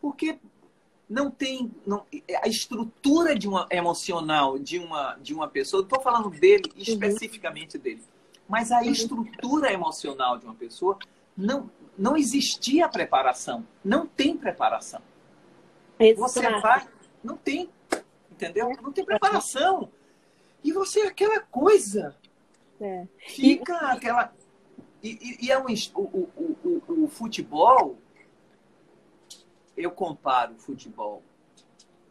[0.01, 0.37] porque
[1.09, 2.05] não tem não,
[2.41, 5.83] a estrutura de uma emocional de uma de uma pessoa.
[5.83, 6.81] Estou falando dele uhum.
[6.81, 8.03] especificamente dele.
[8.47, 10.97] Mas a estrutura emocional de uma pessoa
[11.35, 13.65] não, não existia preparação.
[13.83, 15.01] Não tem preparação.
[15.99, 16.21] Exato.
[16.21, 16.87] Você vai,
[17.23, 17.69] não tem,
[18.31, 18.71] entendeu?
[18.81, 19.89] Não tem preparação.
[20.63, 22.15] E você é aquela coisa.
[22.79, 23.07] É.
[23.17, 23.97] Fica e...
[23.97, 24.33] aquela.
[25.01, 27.97] E, e, e é um, o, o, o, o futebol,
[29.75, 31.21] eu comparo o futebol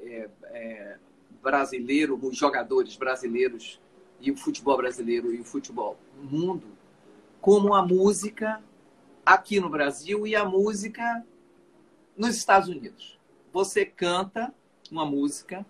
[0.01, 0.99] é, é,
[1.43, 3.81] brasileiro, os jogadores brasileiros
[4.23, 6.69] e o futebol brasileiro e o futebol mundo,
[7.41, 8.63] como a música
[9.27, 11.27] aqui no Brasil e a música
[12.17, 13.19] nos Estados Unidos.
[13.53, 14.55] Você canta
[14.91, 15.67] uma música,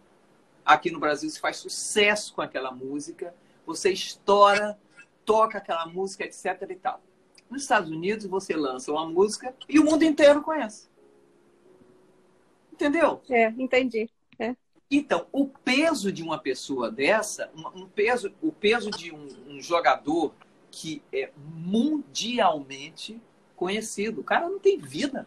[0.64, 3.34] aqui no Brasil você faz sucesso com aquela música,
[3.64, 4.78] você estoura,
[5.24, 6.68] toca aquela música, etc.
[6.68, 7.00] e tal.
[7.48, 10.88] Nos Estados Unidos você lança uma música e o mundo inteiro conhece.
[12.70, 13.22] Entendeu?
[13.30, 14.10] É, entendi.
[14.38, 14.54] É.
[14.94, 20.34] Então, o peso de uma pessoa dessa, um peso, o peso de um, um jogador
[20.70, 23.18] que é mundialmente
[23.56, 24.20] conhecido.
[24.20, 25.26] O cara não tem vida.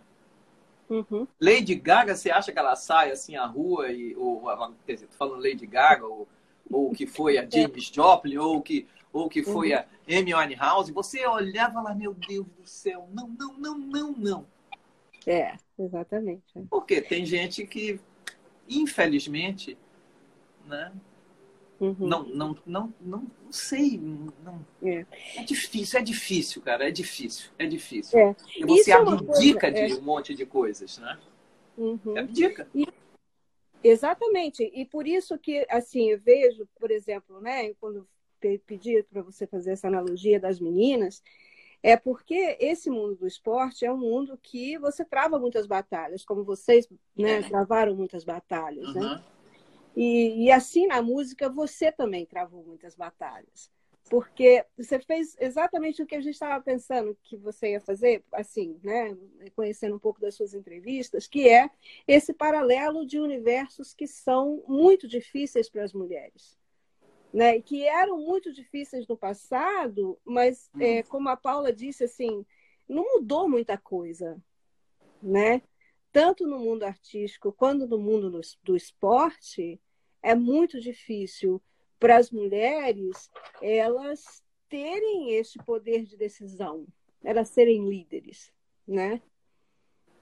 [0.88, 1.28] Uhum.
[1.42, 4.44] Lady Gaga, você acha que ela sai assim à rua e ou
[4.86, 6.28] quer dizer, tô falando Lady Gaga ou
[6.70, 7.50] ou que foi a é.
[7.50, 9.80] James Joplin ou que ou que foi uhum.
[9.80, 14.46] a Amy Winehouse, você olhava lá, meu Deus do céu, não, não, não, não, não.
[15.26, 16.44] É, exatamente.
[16.56, 16.62] É.
[16.70, 18.00] Porque tem gente que,
[18.68, 19.78] infelizmente,
[20.68, 20.92] né,
[21.80, 21.96] Uhum.
[22.00, 24.00] Não, não, não, não, não sei.
[24.44, 24.66] Não.
[24.82, 25.06] É.
[25.36, 25.44] é.
[25.44, 26.88] difícil, é difícil, cara.
[26.88, 28.18] É difícil, é difícil.
[28.18, 28.36] É.
[28.56, 29.96] E você Isso abdica é coisa, de é.
[29.98, 31.20] um monte de coisas, né?
[31.78, 32.18] Uhum.
[32.18, 32.68] Abdica.
[32.74, 32.88] E,
[33.84, 34.64] exatamente.
[34.74, 38.08] E por isso que, assim, eu vejo, por exemplo, né, quando
[38.66, 41.22] pedi para você fazer essa analogia das meninas,
[41.86, 46.44] é porque esse mundo do esporte é um mundo que você trava muitas batalhas, como
[46.44, 47.42] vocês né, é.
[47.44, 48.94] travaram muitas batalhas, uhum.
[49.02, 49.24] né?
[49.96, 53.70] E, e assim na música você também travou muitas batalhas.
[54.10, 58.80] Porque você fez exatamente o que a gente estava pensando que você ia fazer, assim,
[58.84, 59.16] né?
[59.56, 61.70] Conhecendo um pouco das suas entrevistas, que é
[62.08, 66.58] esse paralelo de universos que são muito difíceis para as mulheres.
[67.36, 72.46] Né, que eram muito difíceis no passado, mas é, como a Paula disse, assim,
[72.88, 74.42] não mudou muita coisa,
[75.22, 75.62] né?
[76.14, 79.82] Tanto no mundo artístico quanto no mundo do, do esporte,
[80.24, 81.62] é muito difícil
[82.00, 83.30] para as mulheres
[83.62, 86.88] elas terem esse poder de decisão,
[87.24, 88.52] elas serem líderes,
[88.88, 89.22] né?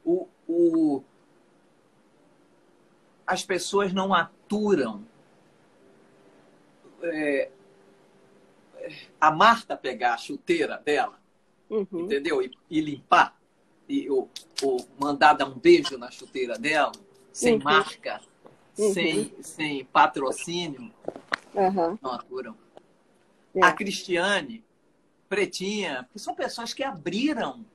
[0.04, 1.04] O, o...
[3.26, 5.06] As pessoas não aturam.
[7.04, 7.50] É...
[9.20, 11.18] A Marta pegar a chuteira dela,
[11.70, 11.88] uhum.
[11.92, 12.42] entendeu?
[12.42, 13.38] E, e, limpar,
[13.88, 14.30] e, ou,
[14.62, 16.92] ou mandar dar um beijo na chuteira dela,
[17.32, 17.64] sem uhum.
[17.64, 18.22] marca
[18.78, 18.94] uhum.
[18.94, 20.92] sem, sem patrocínio,
[22.02, 22.56] não aturam.
[23.56, 23.64] É.
[23.64, 24.64] A Cristiane,
[25.30, 27.66] Pretinha, que são pessoas que abriram,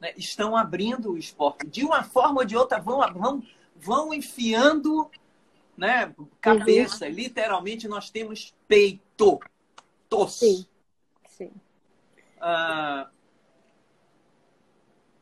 [0.00, 1.66] né, estão abrindo o esporte.
[1.66, 3.42] De uma forma ou de outra, vão, vão,
[3.74, 5.10] vão enfiando
[5.76, 7.06] né, cabeça.
[7.06, 7.12] Uhum.
[7.12, 9.40] Literalmente, nós temos peito.
[10.08, 10.38] Tos.
[10.38, 10.66] Sim.
[11.28, 11.50] Sim.
[12.40, 13.10] Ah,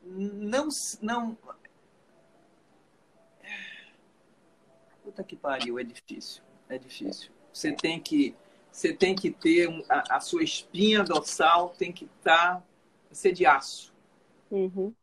[0.03, 0.67] não,
[1.01, 1.37] não,
[5.05, 6.43] puta que pariu, é difícil.
[6.67, 7.31] É difícil.
[7.53, 8.35] Você tem que,
[8.71, 12.63] você tem que ter a, a sua espinha dorsal tem que estar tá,
[13.11, 13.93] ser de aço.
[14.49, 14.93] Uhum.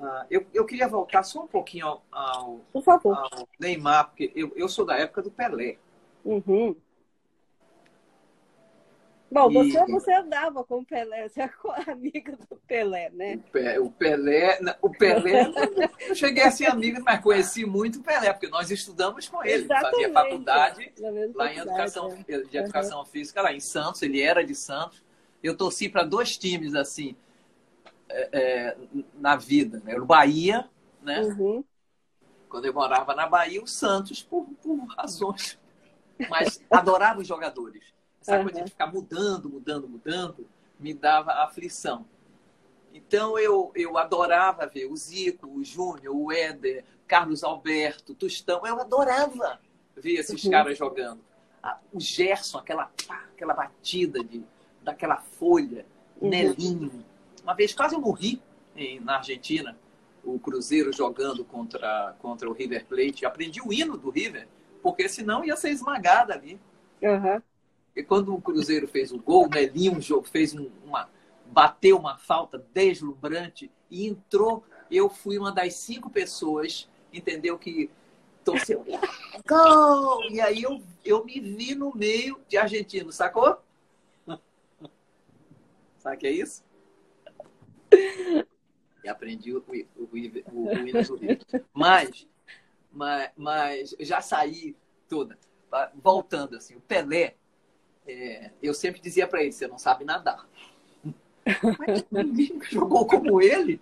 [0.00, 4.66] Uh, eu, eu queria voltar só um pouquinho ao, ao, ao Neymar, porque eu, eu
[4.66, 5.76] sou da época do Pelé.
[6.24, 6.74] Uhum.
[9.30, 9.54] Bom, e...
[9.54, 11.50] você, você andava com o Pelé, você é
[11.86, 13.40] amiga do Pelé, né?
[13.78, 15.44] O Pelé, o Pelé,
[16.08, 19.64] não cheguei a ser amiga, mas conheci muito o Pelé, porque nós estudamos com ele.
[19.64, 19.90] Exatamente.
[19.90, 20.92] Fazia faculdade
[21.34, 22.38] lá em educação, é.
[22.38, 23.04] de educação uhum.
[23.04, 25.04] física, lá em Santos, ele era de Santos.
[25.42, 27.14] Eu torci para dois times, assim,
[28.10, 28.76] é, é,
[29.14, 29.96] na vida, né?
[29.96, 30.68] O Bahia,
[31.02, 31.20] né?
[31.22, 31.64] Uhum.
[32.48, 35.58] Quando eu morava na Bahia, o Santos, por, por razões.
[36.28, 37.84] Mas adorava os jogadores.
[38.20, 38.44] Essa uhum.
[38.44, 42.04] coisa de ficar mudando, mudando, mudando, me dava aflição.
[42.92, 48.66] Então eu, eu adorava ver o Zico, o Júnior, o Éder, Carlos Alberto, Tostão.
[48.66, 49.60] Eu adorava
[49.96, 50.50] ver esses uhum.
[50.50, 51.20] caras jogando.
[51.92, 52.90] O Gerson, aquela,
[53.32, 54.42] aquela batida de,
[54.82, 55.86] daquela folha,
[56.20, 56.28] uhum.
[56.28, 57.04] Nelinho.
[57.50, 58.40] Uma vez quase eu morri
[58.76, 59.76] em, na Argentina,
[60.22, 63.26] o Cruzeiro jogando contra, contra o River Plate.
[63.26, 64.46] Aprendi o hino do River,
[64.80, 66.60] porque senão ia ser esmagada ali.
[67.02, 67.42] Uhum.
[67.96, 71.10] E quando o Cruzeiro fez o gol, o Nelinho fez uma,
[71.46, 74.62] bateu uma falta deslumbrante e entrou.
[74.88, 77.58] Eu fui uma das cinco pessoas, entendeu?
[77.58, 77.90] Que
[78.44, 78.86] torceu.
[79.44, 80.30] Gol!
[80.30, 83.60] E aí eu, eu me vi no meio de argentino, sacou?
[85.98, 86.69] Sabe o que é isso?
[89.02, 91.38] E aprendi o, o, o, o Rio.
[91.72, 92.26] Mas,
[92.92, 94.76] mas, mas já saí
[95.08, 95.38] toda.
[95.94, 97.34] Voltando assim, o Pelé
[98.06, 100.48] é, eu sempre dizia para ele: você não sabe nadar.
[101.78, 103.80] Mas ninguém jogou como ele,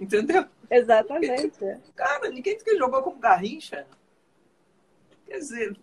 [0.00, 0.46] entendeu?
[0.70, 1.52] Exatamente.
[1.96, 3.86] Cara, ninguém que jogou como Garrincha.
[5.26, 5.76] Quer dizer,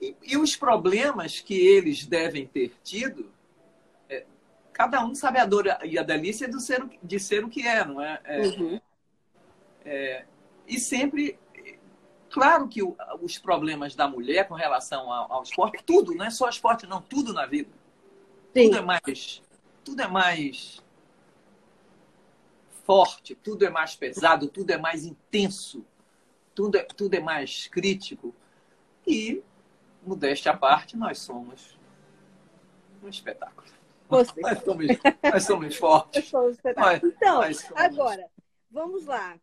[0.00, 3.28] E, e os problemas que eles devem ter tido, é,
[4.78, 7.84] cada um sabe a dor e a delícia do ser, de ser o que é,
[7.84, 8.20] não é?
[8.24, 8.80] é, uhum.
[9.84, 10.24] é
[10.66, 11.38] e sempre
[12.30, 16.30] Claro que o, os problemas da mulher com relação ao, ao, esporte, tudo, não é
[16.30, 17.70] só esporte, não, tudo na vida.
[18.54, 18.64] Sim.
[18.64, 19.42] Tudo é mais.
[19.82, 20.84] Tudo é mais
[22.84, 25.84] forte, tudo é mais pesado, tudo é mais intenso,
[26.54, 28.34] tudo é, tudo é mais crítico.
[29.06, 29.42] E,
[30.06, 31.78] modéstia à parte, nós somos
[33.02, 33.77] um espetáculo.
[34.10, 34.28] Nós
[34.62, 34.86] somos,
[35.22, 36.32] nós somos fortes.
[36.32, 37.76] Nós somos nós, então, nós somos...
[37.76, 38.30] agora,
[38.70, 39.38] vamos lá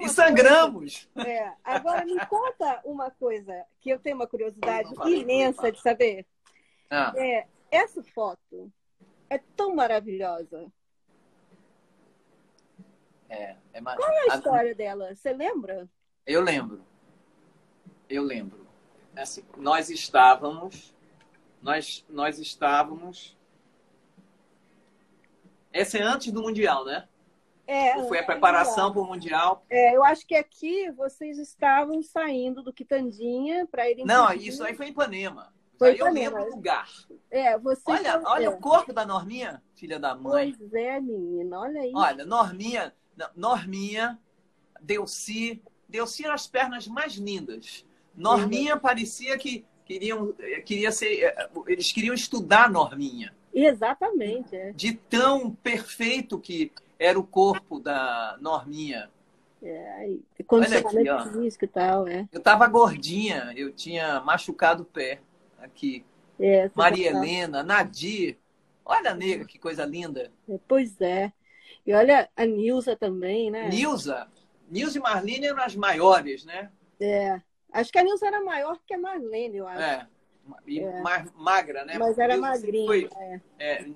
[0.00, 1.08] e sangramos!
[1.12, 6.24] Coisa, é, agora me conta uma coisa que eu tenho uma curiosidade imensa de saber.
[6.88, 7.12] Ah.
[7.16, 8.70] É, essa foto
[9.28, 10.70] é tão maravilhosa.
[13.28, 13.96] É, é mar...
[13.96, 14.74] Qual é a história a...
[14.74, 15.14] dela?
[15.14, 15.88] Você lembra?
[16.26, 16.84] Eu lembro.
[18.08, 18.66] Eu lembro.
[19.16, 20.94] Assim, nós estávamos.
[21.60, 23.36] Nós, nós estávamos.
[25.72, 27.08] Essa é antes do Mundial, né?
[27.66, 29.64] É, foi a preparação para o Mundial.
[29.70, 34.04] É, eu acho que aqui vocês estavam saindo do Quitandinha para irem.
[34.04, 35.52] Não, isso aí foi em Ipanema.
[35.78, 36.18] Foi aí Ipanema.
[36.18, 36.88] eu lembro o lugar.
[37.30, 38.48] É, você olha, olha é.
[38.48, 40.54] o corpo da Norminha, filha da mãe.
[40.54, 41.92] Pois é, menina, olha aí.
[41.94, 42.92] Olha, Norminha,
[43.34, 44.18] Norminha,
[44.80, 47.86] Delci, Delci eram as pernas mais lindas.
[48.14, 48.80] Norminha uhum.
[48.80, 53.34] parecia que queriam, queria ser, eh, eles queriam estudar Norminha.
[53.52, 54.56] Exatamente.
[54.56, 54.72] É.
[54.72, 59.10] De tão perfeito que era o corpo da Norminha.
[59.62, 62.28] É, condicionamento físico e tal, é.
[62.32, 65.20] Eu tava gordinha, eu tinha machucado o pé
[65.58, 66.04] aqui.
[66.38, 68.38] É, Maria Helena, Nadir.
[68.84, 70.32] Olha a nega, que coisa linda.
[70.48, 71.32] É, pois é.
[71.86, 73.68] E olha a Nilza também, né?
[73.68, 74.26] Nilza.
[74.68, 76.70] Nilza e Marlene eram as maiores, né?
[77.00, 77.40] É.
[77.72, 79.80] Acho que a Nilza era maior que a Marlene, eu acho.
[79.80, 80.06] É.
[80.66, 81.00] E é.
[81.00, 81.98] mais magra, né?
[81.98, 82.86] Mas era Nilza magrinha.
[82.86, 83.40] Foi, é.
[83.58, 83.86] é.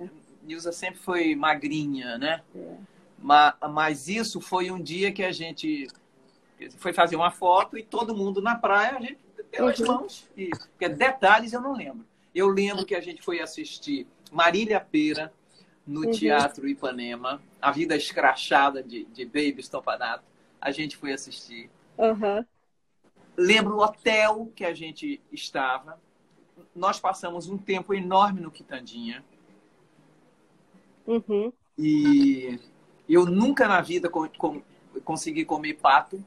[0.43, 2.43] Nilza sempre foi magrinha, né?
[2.55, 2.75] É.
[3.19, 5.89] Mas isso foi um dia que a gente
[6.79, 9.19] foi fazer uma foto e todo mundo na praia, a gente
[9.51, 9.87] deu as uhum.
[9.87, 10.29] mãos.
[10.37, 12.05] E, porque detalhes eu não lembro.
[12.35, 15.33] Eu lembro que a gente foi assistir Marília Pera
[15.87, 16.11] no uhum.
[16.11, 20.25] Teatro Ipanema, A Vida Escrachada de, de Baby Stopanato.
[20.61, 21.71] A gente foi assistir.
[21.97, 22.45] Uhum.
[23.37, 25.99] Lembro o hotel que a gente estava.
[26.77, 29.25] Nós passamos um tempo enorme no Quitandinha.
[31.07, 31.53] Uhum.
[31.79, 32.61] E
[33.09, 34.63] eu nunca na vida com, com,
[35.05, 36.23] consegui comer pato,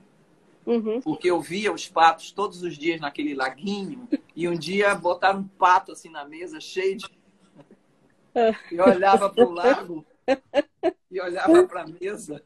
[0.65, 1.01] uhum.
[1.01, 5.47] porque eu via os patos todos os dias naquele laguinho, e um dia botaram um
[5.47, 7.19] pato assim na mesa, cheio de.
[8.71, 10.05] E olhava para o lago
[11.11, 12.43] e olhava para a mesa.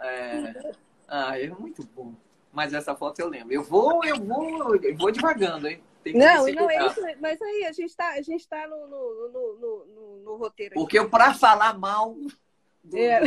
[0.00, 0.72] É...
[1.06, 2.14] Ah, é muito bom.
[2.52, 3.52] Mas essa foto eu lembro.
[3.52, 5.82] Eu vou, eu vou, eu vou devagando, hein?
[6.14, 9.86] não, não é isso, mas aí a gente está a gente tá no, no, no,
[9.86, 10.74] no, no roteiro.
[10.74, 12.16] Porque eu, para falar mal
[12.82, 13.20] do, é.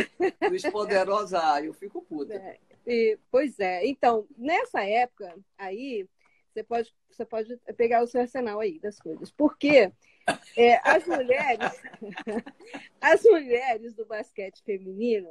[0.50, 2.34] dos poderosos, ah, eu fico puta.
[2.34, 2.58] É.
[2.86, 3.86] E, pois é.
[3.86, 6.06] Então, nessa época aí,
[6.52, 9.30] você pode, você pode pegar o seu arsenal aí das coisas.
[9.30, 9.90] Porque
[10.56, 11.82] é, as mulheres,
[13.00, 15.30] as mulheres do basquete feminino,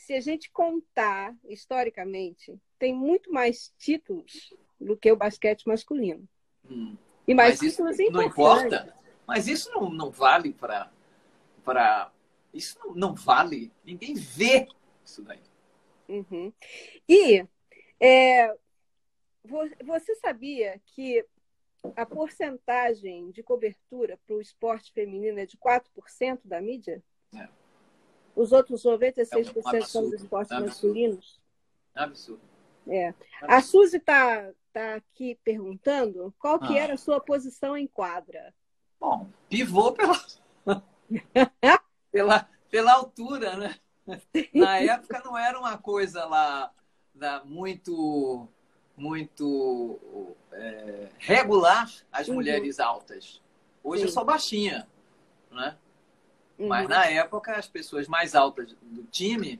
[0.00, 6.26] se a gente contar historicamente, tem muito mais títulos do que o basquete masculino.
[6.68, 6.96] Hum.
[7.28, 8.96] E mais mas isso não importa.
[9.26, 10.90] Mas isso não, não vale para.
[11.62, 12.10] Pra...
[12.52, 13.70] Isso não, não vale.
[13.84, 14.66] Ninguém vê
[15.04, 15.40] isso daí.
[16.08, 16.52] Uhum.
[17.08, 17.46] E
[18.00, 18.56] é,
[19.84, 21.24] você sabia que
[21.94, 27.02] a porcentagem de cobertura para o esporte feminino é de 4% da mídia?
[27.34, 27.48] É.
[28.34, 29.26] Os outros 96%
[29.74, 30.66] é um são dos esportes absurdo.
[30.66, 31.40] masculinos?
[31.94, 32.40] Absurdo.
[32.88, 33.08] É.
[33.08, 33.52] Absurdo.
[33.54, 36.82] A Suzy está está aqui perguntando qual que ah.
[36.82, 38.54] era a sua posição em quadra.
[38.98, 40.14] Bom, pivô pela,
[42.10, 43.74] pela, pela altura, né?
[44.54, 46.72] Na época não era uma coisa lá,
[47.14, 48.48] lá muito
[48.96, 52.34] muito é, regular as uhum.
[52.34, 53.40] mulheres altas.
[53.82, 54.08] Hoje Sim.
[54.08, 54.86] eu sou baixinha,
[55.50, 55.76] né?
[56.60, 56.68] Uhum.
[56.68, 59.58] Mas na época as pessoas mais altas do time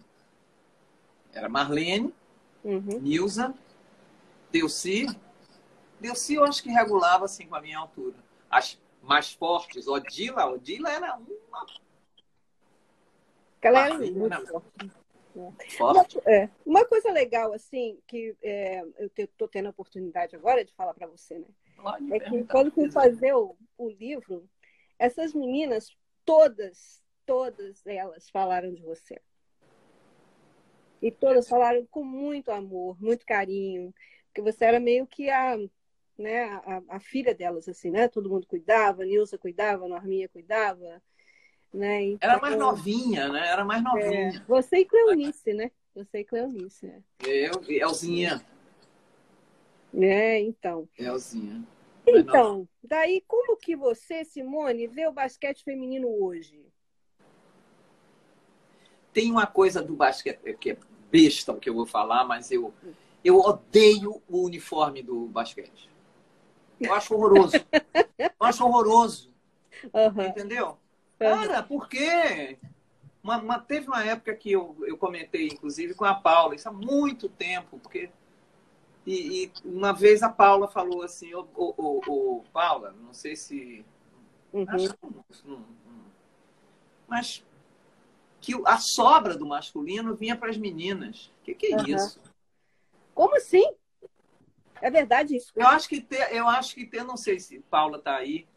[1.32, 2.14] era Marlene,
[2.62, 3.00] uhum.
[3.00, 3.54] Nilza
[4.52, 5.06] Delci,
[5.98, 8.16] Delci eu acho que regulava assim com a minha altura.
[8.50, 11.66] As mais fortes, Odila, Odila era uma.
[13.62, 14.90] Ela era muito forte.
[15.76, 16.18] Forte.
[16.18, 20.74] Uma, é, uma coisa legal, assim, que é, eu estou tendo a oportunidade agora de
[20.74, 21.46] falar para você, né?
[21.76, 24.46] Pode é que quando fui fazer o, o livro,
[24.98, 29.20] essas meninas, todas, todas elas falaram de você.
[31.02, 33.94] E todas falaram com muito amor, muito carinho,
[34.26, 35.56] Porque você era meio que a,
[36.18, 38.06] né, a, a filha delas, assim, né?
[38.08, 41.02] Todo mundo cuidava, Nilza cuidava, Norminha cuidava,
[41.72, 42.02] né?
[42.02, 43.48] Então, era mais novinha, né?
[43.48, 44.28] Era mais novinha.
[44.28, 45.70] É, você e Cleonice, né?
[45.94, 47.02] Você e Cleonice, né?
[47.26, 48.44] Eu e Elzinha.
[49.94, 50.88] É, então.
[50.98, 51.64] Elzinha.
[52.18, 56.64] Então, daí como que você, Simone, vê o basquete feminino hoje?
[59.12, 60.78] Tem uma coisa do basquete que é
[61.10, 62.72] besta o que eu vou falar, mas eu
[63.24, 65.90] eu odeio o uniforme do basquete.
[66.80, 67.56] Eu acho horroroso.
[68.18, 69.30] Eu acho horroroso.
[69.92, 70.26] Uhum.
[70.26, 70.78] Entendeu?
[71.18, 72.58] Cara, por quê?
[73.22, 76.72] Uma, uma, teve uma época que eu, eu comentei, inclusive, com a Paula, isso há
[76.72, 78.10] muito tempo, porque.
[79.06, 83.84] E, e uma vez a Paula falou assim, ô, ô Paula, não sei se.
[84.52, 84.66] Uhum.
[84.68, 84.94] Acho,
[85.44, 85.64] não, não,
[87.06, 87.44] mas
[88.40, 91.26] que a sobra do masculino vinha para as meninas.
[91.40, 91.86] O que, que é uhum.
[91.86, 92.20] isso?
[93.14, 93.64] Como assim?
[94.80, 95.52] É verdade isso?
[95.54, 98.48] Eu acho que ter, eu acho que ter, não sei se Paula está aí,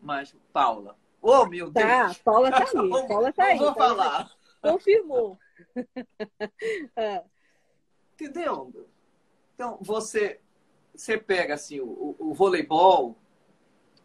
[0.00, 0.96] mas Paula.
[1.20, 2.16] Oh, meu tá, Deus!
[2.18, 3.08] Tá, Paula está aí.
[3.08, 3.58] Paula está aí.
[3.58, 4.30] Vou tá falar.
[4.62, 5.38] Confirmou.
[6.96, 7.22] é.
[8.14, 8.72] Entendeu?
[9.60, 10.40] Então, você,
[10.94, 13.14] você pega assim, o, o, voleibol,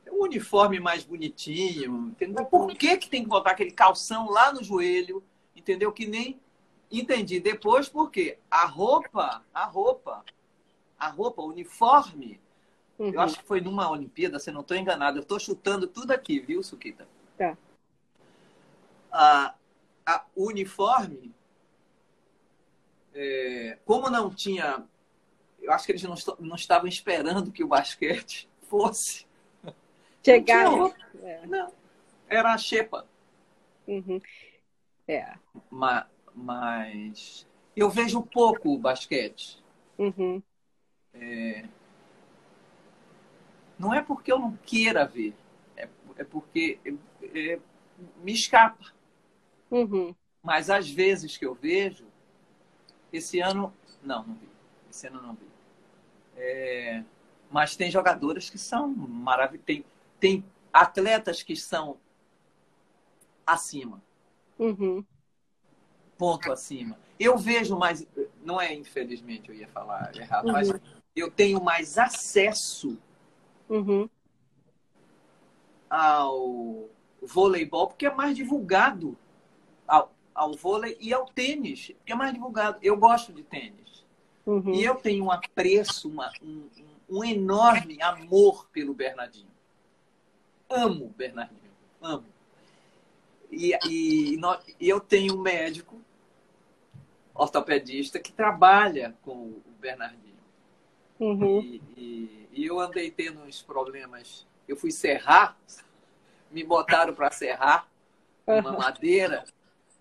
[0.05, 2.45] é um uniforme mais bonitinho, entendeu?
[2.45, 5.23] Por que, que tem que botar aquele calção lá no joelho,
[5.55, 5.93] entendeu?
[5.93, 6.41] Que nem
[6.91, 10.25] entendi depois, porque a roupa, a roupa,
[10.99, 12.37] a roupa, o uniforme,
[12.99, 13.13] uhum.
[13.13, 16.37] eu acho que foi numa Olimpíada, se não estou enganado, eu estou chutando tudo aqui,
[16.37, 17.07] viu, Suquita?
[17.37, 17.57] Tá.
[19.09, 19.55] A,
[20.05, 21.33] a uniforme,
[23.13, 24.85] é, como não tinha,
[25.65, 29.25] eu acho que eles não, não estavam esperando que o basquete fosse
[30.23, 30.65] chegar.
[30.65, 30.93] Não,
[31.23, 31.47] é.
[31.47, 31.73] não,
[32.29, 33.05] era a xepa.
[33.87, 34.21] Uhum.
[35.07, 35.33] É.
[35.69, 39.63] Mas, mas eu vejo pouco o basquete.
[39.97, 40.41] Uhum.
[41.13, 41.65] É...
[43.77, 45.35] Não é porque eu não queira ver,
[45.75, 46.79] é, é porque
[47.21, 47.59] é,
[48.23, 48.93] me escapa.
[49.69, 50.15] Uhum.
[50.41, 52.05] Mas às vezes que eu vejo,
[53.11, 54.49] esse ano, não, não vi.
[54.89, 55.54] Esse ano não vi.
[56.35, 57.03] É...
[57.49, 59.65] Mas tem jogadoras que são maravilhosas.
[59.65, 59.85] Tem,
[60.19, 61.97] tem atletas que são
[63.45, 64.01] acima.
[64.57, 65.05] Uhum.
[66.17, 66.97] Ponto acima.
[67.19, 68.05] Eu vejo mais.
[68.43, 70.51] Não é infelizmente, eu ia falar errado, uhum.
[70.53, 70.69] mas
[71.15, 72.97] eu tenho mais acesso
[73.69, 74.09] uhum.
[75.89, 76.89] ao
[77.21, 79.17] voleibol, porque é mais divulgado
[79.87, 82.77] ao, ao vôlei e ao tênis, que é mais divulgado.
[82.81, 83.84] Eu gosto de tênis.
[84.45, 84.73] Uhum.
[84.73, 86.69] E eu tenho um apreço, uma, um,
[87.09, 89.49] um enorme amor pelo Bernardinho.
[90.69, 91.71] Amo o Bernardinho,
[92.01, 92.25] amo.
[93.51, 94.39] E, e,
[94.79, 95.99] e eu tenho um médico
[97.33, 100.35] ortopedista que trabalha com o Bernardinho.
[101.19, 101.61] Uhum.
[101.61, 104.45] E, e, e, eu andei tendo uns problemas.
[104.67, 105.57] Eu fui serrar,
[106.51, 107.87] me botaram para serrar
[108.45, 109.43] uma madeira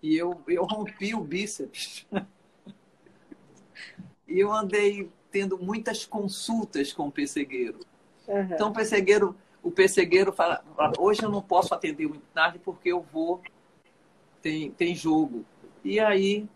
[0.01, 2.05] e eu, eu rompi o bíceps.
[4.27, 7.79] e eu andei tendo muitas consultas com o pessegueiro.
[8.27, 8.41] Uhum.
[8.51, 10.63] Então o pessegueiro, o pessegueiro fala,
[10.97, 13.41] hoje eu não posso atender muito tarde porque eu vou
[14.41, 15.43] tem, tem jogo.
[15.83, 16.47] E aí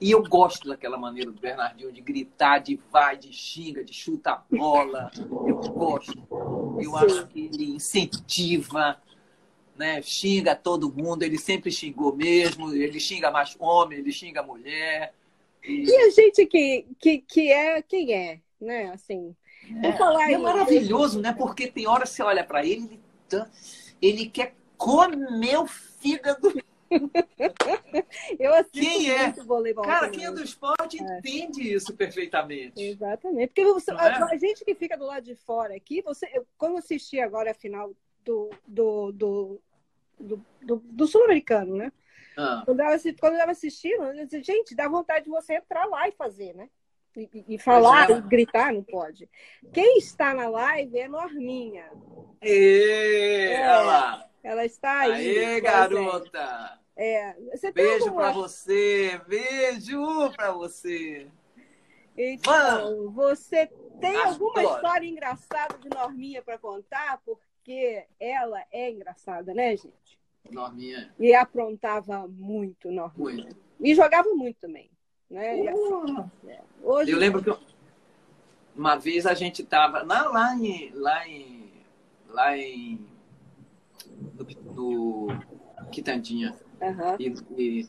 [0.00, 4.32] e eu gosto daquela maneira do Bernardinho de gritar, de vai, de xinga, de chuta
[4.32, 5.10] a bola.
[5.16, 6.26] Eu gosto.
[6.78, 6.96] Eu Sim.
[6.96, 9.00] acho que ele incentiva,
[9.76, 10.02] né?
[10.02, 11.22] xinga todo mundo.
[11.22, 12.74] Ele sempre xingou mesmo.
[12.74, 15.14] Ele xinga mais homem, ele xinga mulher.
[15.66, 18.90] E, a gente que, que, que é quem é, né?
[18.90, 19.34] Assim,
[19.82, 21.32] é, falar é maravilhoso, né?
[21.32, 23.50] Porque tem hora que você olha para ele, ele, tá,
[24.00, 26.52] ele quer comer o fígado
[28.38, 29.32] eu assisto quem é?
[29.32, 29.84] voleibol.
[29.84, 30.20] Cara, também.
[30.20, 31.18] quem é do esporte é.
[31.18, 32.80] entende isso perfeitamente.
[32.80, 33.48] Exatamente.
[33.48, 34.34] Porque você, a, é?
[34.34, 37.54] a, gente que fica do lado de fora aqui, você, eu, quando assisti agora a
[37.54, 37.92] final
[38.24, 39.60] do, do, do,
[40.18, 41.92] do, do, do Sul-Americano, né?
[42.36, 42.62] Ah.
[42.64, 42.86] Quando, eu,
[43.18, 46.54] quando eu estava assistindo, eu disse, gente, dá vontade de você entrar lá e fazer,
[46.54, 46.68] né?
[47.16, 48.14] E, e falar, é.
[48.14, 49.28] e gritar, não pode.
[49.72, 51.88] Quem está na live é Norminha.
[52.42, 54.28] E, é, ela.
[54.42, 55.38] ela está aí.
[55.38, 56.80] Aê, garota!
[56.96, 57.34] É,
[57.72, 58.22] beijo alguma...
[58.22, 61.28] para você, beijo para você.
[62.16, 63.66] Então, você
[64.00, 67.20] tem alguma história engraçada de Norminha para contar?
[67.24, 70.23] Porque ela é engraçada, né, gente?
[70.50, 71.12] Norminha.
[71.18, 73.44] E aprontava muito, Norminha.
[73.44, 73.56] Muito.
[73.80, 74.90] E jogava muito também.
[75.30, 75.72] Né?
[75.72, 76.60] Uh, é.
[76.82, 77.50] Hoje, eu lembro que
[78.76, 80.90] uma vez a gente estava lá, lá em.
[80.94, 81.72] Lá em.
[82.28, 83.06] Lá em.
[84.74, 85.28] No
[85.90, 86.54] Quitandinha.
[86.80, 87.16] Uhum.
[87.18, 87.88] E, e,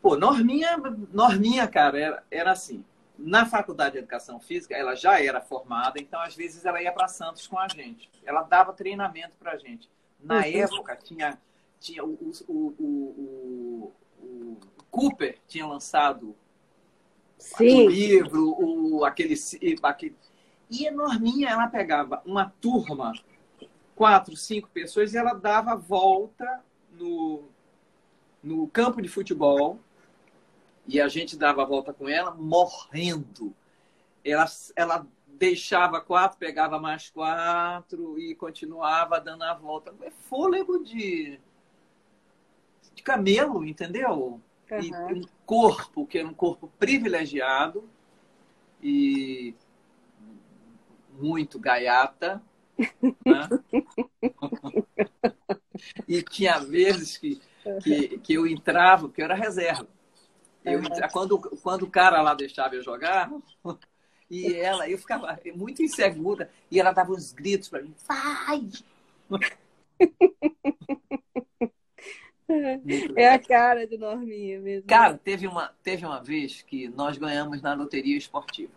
[0.00, 0.76] pô, Norminha,
[1.12, 2.84] Norminha, cara, era, era assim.
[3.18, 7.08] na faculdade de educação física, ela já era formada, então às vezes ela ia para
[7.08, 8.08] Santos com a gente.
[8.24, 9.90] Ela dava treinamento para a gente.
[10.18, 10.42] Na uhum.
[10.42, 11.38] época, tinha,
[11.80, 14.56] tinha o, o, o, o,
[14.90, 16.34] Cooper tinha lançado
[17.38, 17.86] Sim.
[17.86, 19.34] o livro, o, aquele,
[19.82, 20.16] aquele.
[20.70, 23.12] E enorminha, ela pegava uma turma,
[23.94, 26.62] quatro, cinco pessoas, e ela dava volta
[26.92, 27.44] no,
[28.42, 29.78] no campo de futebol
[30.86, 33.54] e a gente dava a volta com ela morrendo.
[34.24, 35.06] Ela, ela
[35.38, 39.94] deixava quatro, pegava mais quatro e continuava dando a volta.
[40.02, 41.38] É fôlego de,
[42.94, 44.40] de camelo, entendeu?
[44.70, 44.80] Uhum.
[44.82, 47.88] E um corpo, que era um corpo privilegiado
[48.82, 49.54] e
[51.12, 52.42] muito gaiata.
[53.24, 53.48] Né?
[56.06, 57.40] e tinha vezes que,
[57.82, 59.88] que, que eu entrava, porque eu era reserva.
[60.64, 60.82] Eu,
[61.12, 63.30] quando, quando o cara lá deixava eu jogar,
[64.30, 68.68] e ela, eu ficava muito insegura, e ela dava uns gritos para mim, vai!
[73.16, 74.88] É a cara de Norminha mesmo.
[74.88, 78.72] Cara, teve uma, teve uma vez que nós ganhamos na loteria esportiva.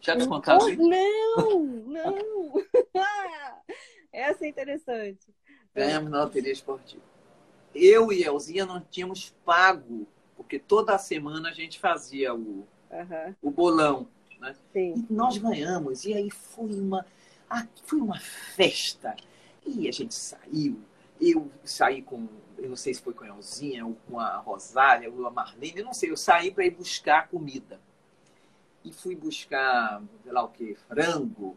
[0.00, 0.82] Já te contaram isso?
[0.82, 2.52] Não, não.
[4.12, 5.28] Essa é interessante.
[5.74, 7.02] Ganhamos na loteria esportiva.
[7.74, 10.06] Eu e Elzinha não tínhamos pago
[10.36, 13.34] porque toda semana a gente fazia o, uhum.
[13.42, 14.08] o bolão.
[14.40, 14.54] Né?
[14.74, 17.06] E nós ganhamos, e aí foi uma,
[17.48, 19.16] ah, foi uma festa.
[19.64, 20.80] E a gente saiu,
[21.20, 22.26] eu saí com,
[22.58, 25.80] eu não sei se foi com a Elzinha, ou com a Rosália, ou a Marlene,
[25.80, 27.80] eu não sei, eu saí para ir buscar comida.
[28.84, 31.56] E fui buscar, sei lá o que, frango,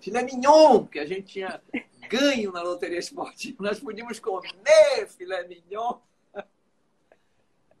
[0.00, 1.60] filé mignon, que a gente tinha
[2.08, 3.62] ganho na loteria esportiva.
[3.62, 5.98] Nós podíamos comer filé mignon.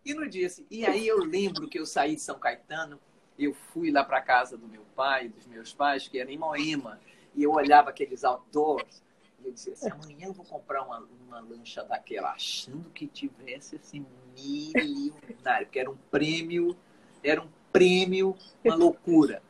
[0.04, 2.98] E no dia assim, e aí eu lembro que eu saí de São Caetano,
[3.38, 7.00] eu fui lá para casa do meu pai, dos meus pais, que era em Moema,
[7.34, 9.02] e eu olhava aqueles outdoors,
[9.40, 13.76] e eu dizia assim, amanhã eu vou comprar uma, uma lancha daquela, achando que tivesse
[13.76, 16.76] assim, milionário, porque era um prêmio,
[17.22, 19.42] era um prêmio, uma loucura.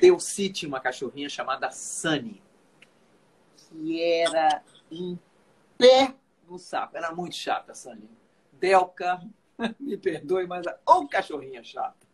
[0.00, 2.40] Deu tinha uma cachorrinha chamada Sunny,
[3.56, 5.18] que era em
[5.76, 6.14] pé
[6.48, 6.96] no saco.
[6.96, 8.08] Era muito chata, Sunny.
[8.52, 9.20] Delca,
[9.80, 12.06] me perdoe, mas ô oh, cachorrinha chata.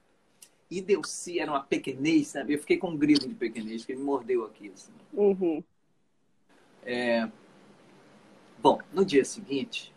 [0.71, 2.55] E Delci era uma pequenez, sabe?
[2.55, 4.73] Eu fiquei com um grilo de pequenez, que ele me mordeu aqui.
[4.75, 4.93] Assim.
[5.13, 5.63] Uhum.
[6.83, 7.29] É...
[8.59, 9.95] Bom, no dia seguinte,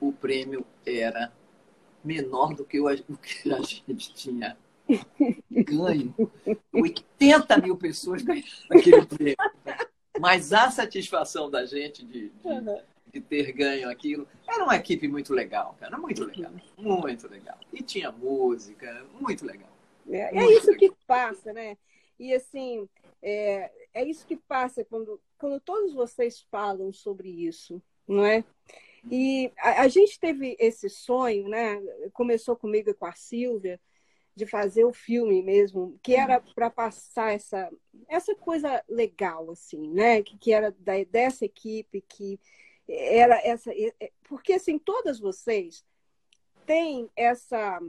[0.00, 1.32] o prêmio era
[2.02, 4.56] menor do que o que a gente tinha
[5.50, 6.14] ganho.
[6.72, 9.36] 80 mil pessoas ganharam aquele prêmio.
[10.18, 12.80] Mas a satisfação da gente de, de, uhum
[13.14, 14.26] de ter ganho aquilo.
[14.48, 17.58] Era uma equipe muito legal, cara, muito legal, muito legal.
[17.72, 19.70] E tinha música, muito legal.
[20.08, 20.78] É, muito é isso legal.
[20.78, 21.78] que passa, né?
[22.18, 22.88] E assim,
[23.22, 28.44] é, é isso que passa quando, quando todos vocês falam sobre isso, não é?
[29.10, 31.80] E a, a gente teve esse sonho, né?
[32.12, 33.80] Começou comigo e com a Silvia,
[34.34, 37.70] de fazer o filme mesmo, que era para passar essa,
[38.08, 40.22] essa coisa legal, assim, né?
[40.22, 42.40] Que, que era da, dessa equipe que
[42.88, 43.72] era essa.
[44.24, 45.84] Porque, assim, todas vocês
[46.66, 47.80] têm essa,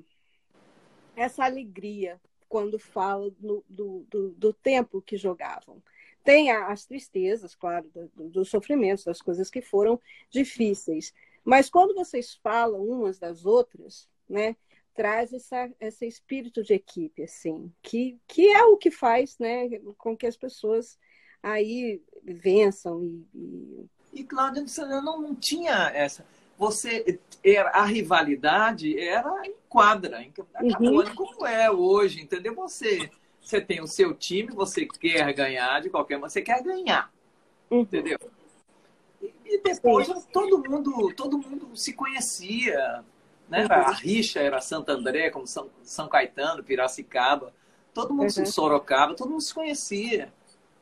[1.16, 5.82] essa alegria quando falam do, do, do, do tempo que jogavam.
[6.24, 11.14] Tem as tristezas, claro, dos do sofrimentos, das coisas que foram difíceis.
[11.44, 14.56] Mas quando vocês falam umas das outras, né,
[14.96, 20.18] traz essa, esse espírito de equipe, assim, que, que é o que faz né, com
[20.18, 20.98] que as pessoas
[21.44, 24.64] aí vençam e, e e Cláudia
[25.02, 26.26] não, não tinha essa.
[26.58, 31.14] Você era a rivalidade era em quadra, em uhum.
[31.14, 32.56] como é hoje, entendeu?
[32.56, 33.12] Você
[33.42, 37.12] você tem o seu time, você quer ganhar de qualquer maneira, você quer ganhar,
[37.70, 37.82] uhum.
[37.82, 38.18] entendeu?
[39.22, 40.24] E, e depois Sim.
[40.32, 43.04] todo mundo todo mundo se conhecia,
[43.50, 43.66] né?
[43.66, 43.72] Uhum.
[43.72, 47.54] A rixa era Santo André, como São, São Caetano, Piracicaba,
[47.94, 48.46] todo mundo se uhum.
[48.46, 50.34] Sorocaba, todo mundo se conhecia.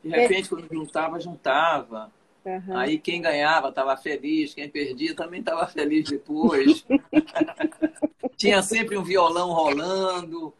[0.02, 0.20] De é.
[0.20, 2.12] repente, quando juntava, juntava.
[2.44, 2.76] Uhum.
[2.76, 6.84] Aí quem ganhava estava feliz, quem perdia também estava feliz depois.
[8.36, 10.52] Tinha sempre um violão rolando,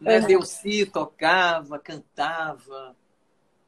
[0.00, 0.20] né?
[0.20, 0.26] Uhum.
[0.26, 2.96] Delci tocava, cantava.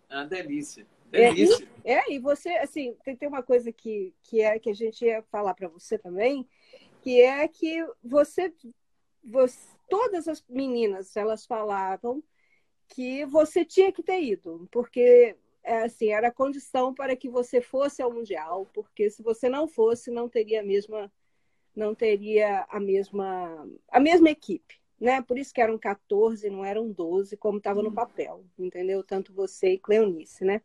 [0.09, 0.87] É uma delícia.
[1.11, 1.67] Delícia.
[1.85, 5.05] É, é, e você, assim, tem, tem uma coisa que, que é que a gente
[5.05, 6.47] ia falar para você também,
[7.03, 8.53] que é que você,
[9.25, 12.23] você, todas as meninas, elas falavam
[12.87, 17.61] que você tinha que ter ido, porque é, assim, era a condição para que você
[17.61, 21.13] fosse ao mundial, porque se você não fosse, não teria a mesma
[21.75, 25.23] não teria a mesma a mesma equipe, né?
[25.23, 27.95] Por isso que eram 14, não eram 12, como estava no hum.
[27.95, 29.03] papel, entendeu?
[29.05, 30.61] Tanto você e Cleonice, né?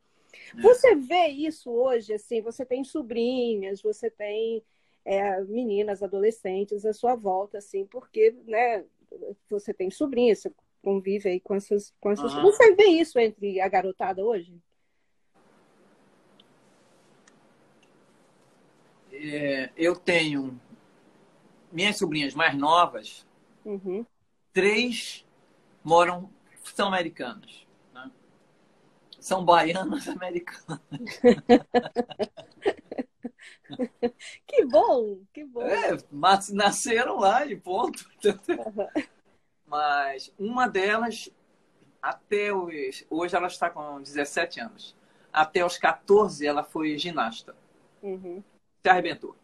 [0.58, 0.62] É.
[0.62, 4.64] Você vê isso hoje, assim, você tem sobrinhas, você tem
[5.06, 8.84] é, meninas, adolescentes à sua volta, assim, porque, né,
[9.50, 11.94] você tem sobrinhas, você convive aí com essas...
[12.00, 12.34] Com essas...
[12.34, 12.42] Uhum.
[12.44, 14.60] Você vê isso entre a garotada hoje?
[19.18, 20.60] É, eu tenho
[21.72, 23.28] minhas sobrinhas mais novas,
[23.64, 24.04] uhum.
[24.54, 25.24] três
[25.84, 26.30] moram,
[26.64, 27.68] são americanas.
[27.94, 28.10] Né?
[29.20, 30.80] São baianas americanas.
[34.48, 35.62] que bom, que bom.
[35.62, 38.04] É, mas nasceram lá e ponto.
[38.24, 38.88] Uhum.
[39.68, 41.30] Mas uma delas,
[42.02, 44.96] até os, hoje ela está com 17 anos.
[45.32, 47.56] Até os 14 ela foi ginasta.
[48.02, 48.44] Uhum.
[48.86, 49.36] Se arrebentou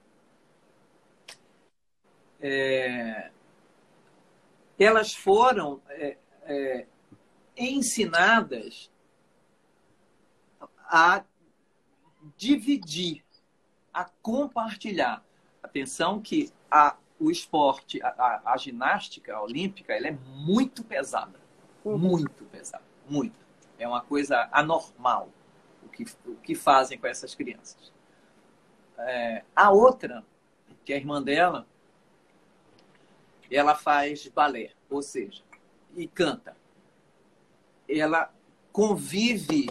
[2.39, 3.31] é,
[4.77, 6.85] elas foram é, é,
[7.57, 8.91] ensinadas
[10.87, 11.25] a
[12.37, 13.25] dividir,
[13.91, 15.25] a compartilhar.
[15.63, 21.39] Atenção que a, o esporte, a, a, ginástica olímpica, ela é muito pesada.
[21.83, 21.97] Uhum.
[21.97, 22.83] Muito pesada.
[23.09, 23.43] Muito.
[23.79, 25.29] É uma coisa anormal
[25.83, 27.91] o que, o que fazem com essas crianças.
[29.07, 30.23] É, a outra,
[30.83, 31.67] que é a irmã dela,
[33.49, 35.43] ela faz balé, ou seja,
[35.95, 36.55] e canta.
[37.87, 38.33] Ela
[38.71, 39.67] convive.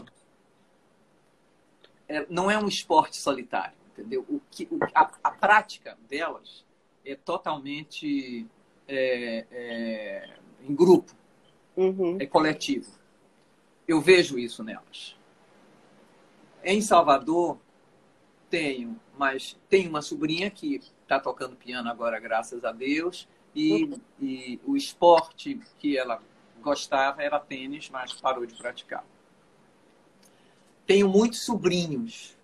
[2.07, 4.25] É, não é um esporte solitário, entendeu?
[4.29, 6.65] O que, o, a, a prática delas
[7.05, 8.47] é totalmente
[8.87, 11.15] é, é, em grupo,
[11.77, 12.19] uhum.
[12.21, 12.99] é coletivo.
[13.87, 15.17] Eu vejo isso nelas.
[16.63, 17.59] Em Salvador,
[18.51, 24.61] tenho, mas tenho uma sobrinha que está tocando piano agora, graças a Deus, e, e
[24.67, 26.21] o esporte que ela
[26.61, 29.05] gostava era tênis, mas parou de praticar.
[30.87, 32.37] Tenho muitos sobrinhos.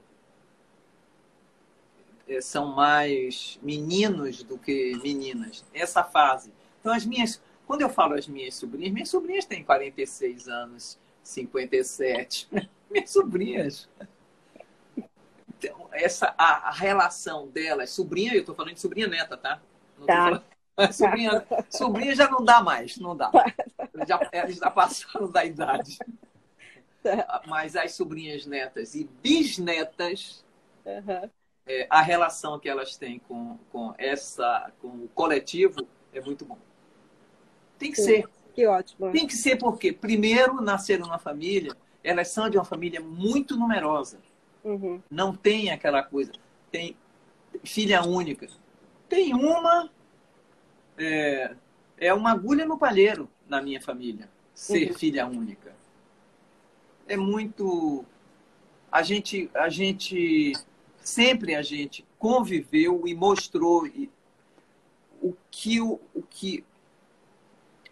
[2.28, 5.64] É, são mais meninos do que meninas.
[5.74, 6.52] Essa fase.
[6.80, 7.42] Então, as minhas.
[7.66, 12.48] Quando eu falo as minhas sobrinhas, minhas sobrinhas têm 46 anos, 57.
[12.90, 13.88] minhas sobrinhas.
[15.59, 19.61] Então, essa, a, a relação delas, sobrinha, eu estou falando de sobrinha neta, tá?
[19.98, 20.42] Não tá.
[20.92, 23.30] Sobrinha, sobrinha já não dá mais, não dá.
[24.07, 25.98] Já, eles já passaram da idade.
[27.46, 30.44] Mas as sobrinhas netas e bisnetas,
[30.84, 31.30] uhum.
[31.66, 36.59] é, a relação que elas têm com, com, essa, com o coletivo é muito bom.
[37.78, 38.28] Tem que Sim, ser.
[38.54, 39.12] Que ótimo.
[39.12, 44.18] Tem que ser porque, primeiro, nasceram numa família, elas são de uma família muito numerosa.
[44.67, 45.01] Uhum.
[45.09, 46.33] Não tem aquela coisa.
[46.73, 46.97] Tem
[47.62, 48.49] filha única.
[49.09, 49.89] Tem uma
[50.99, 51.55] é,
[51.99, 54.99] é uma agulha no palheiro na minha família, ser uhum.
[54.99, 55.75] filha única.
[57.07, 58.05] É muito.
[58.91, 60.53] A gente, a gente.
[60.99, 63.87] Sempre a gente conviveu e mostrou
[65.23, 66.64] o que o, o que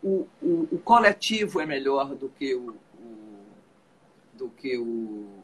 [0.02, 3.44] o, o, o, coletivo é melhor do que o, o
[4.32, 5.43] do que o,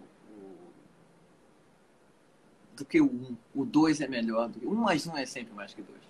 [2.81, 3.37] do que o um.
[3.55, 6.01] O dois é melhor do que um mais um é sempre mais que dois.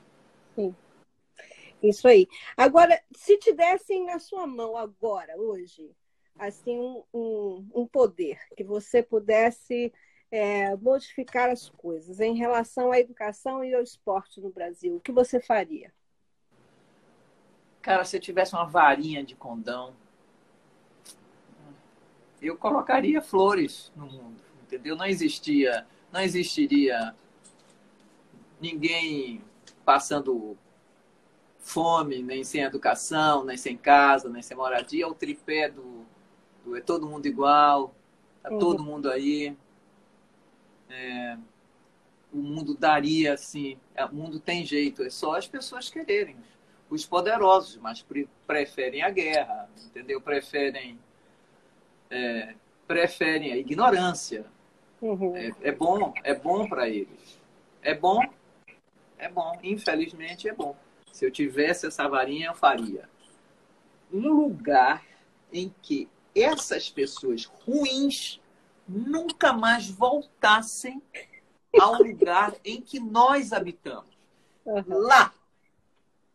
[0.55, 0.75] Sim.
[1.83, 2.27] Isso aí.
[2.57, 5.91] Agora, se te dessem na sua mão agora, hoje,
[6.39, 9.93] assim, um, um, um poder que você pudesse
[10.31, 15.13] é, modificar as coisas em relação à educação e ao esporte no Brasil, o que
[15.13, 15.93] você faria?
[17.83, 19.95] Cara, se eu tivesse uma varinha de condão,
[22.43, 24.95] eu colocaria flores no mundo, entendeu?
[24.95, 27.15] Não existia, não existiria
[28.61, 29.43] ninguém
[29.85, 30.57] passando
[31.59, 36.05] fome, nem sem educação, nem sem casa, nem sem moradia, o tripé do,
[36.65, 37.95] do é todo mundo igual,
[38.43, 38.59] tá uhum.
[38.59, 39.57] todo mundo aí.
[40.89, 41.39] É,
[42.33, 46.37] o mundo daria assim, é, o mundo tem jeito, é só as pessoas quererem.
[46.89, 50.21] Os poderosos, mas pre preferem a guerra, entendeu?
[50.21, 50.99] Preferem
[52.11, 52.55] é,
[52.87, 54.45] preferem a ignorância.
[55.01, 55.37] Uhum.
[55.37, 57.39] É, é bom, é bom para eles.
[57.83, 58.21] É bom,
[59.19, 59.59] é bom.
[59.63, 60.77] Infelizmente é bom.
[61.13, 63.09] Se eu tivesse essa varinha, eu faria.
[64.13, 65.05] Um lugar
[65.53, 68.41] em que essas pessoas ruins
[68.87, 71.03] nunca mais voltassem
[71.79, 74.11] ao lugar em que nós habitamos.
[74.65, 74.85] Uhum.
[74.89, 75.33] Lá.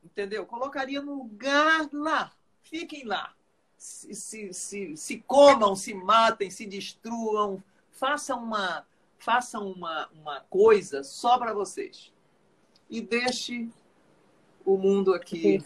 [0.03, 0.45] Entendeu?
[0.45, 2.31] Colocaria no lugar lá.
[2.63, 3.33] Fiquem lá.
[3.77, 7.61] Se, se, se, se comam, se matem, se destruam.
[7.95, 8.85] Façam uma,
[9.17, 12.13] façam uma, uma coisa só para vocês.
[12.89, 13.69] E deixe
[14.63, 15.63] o mundo aqui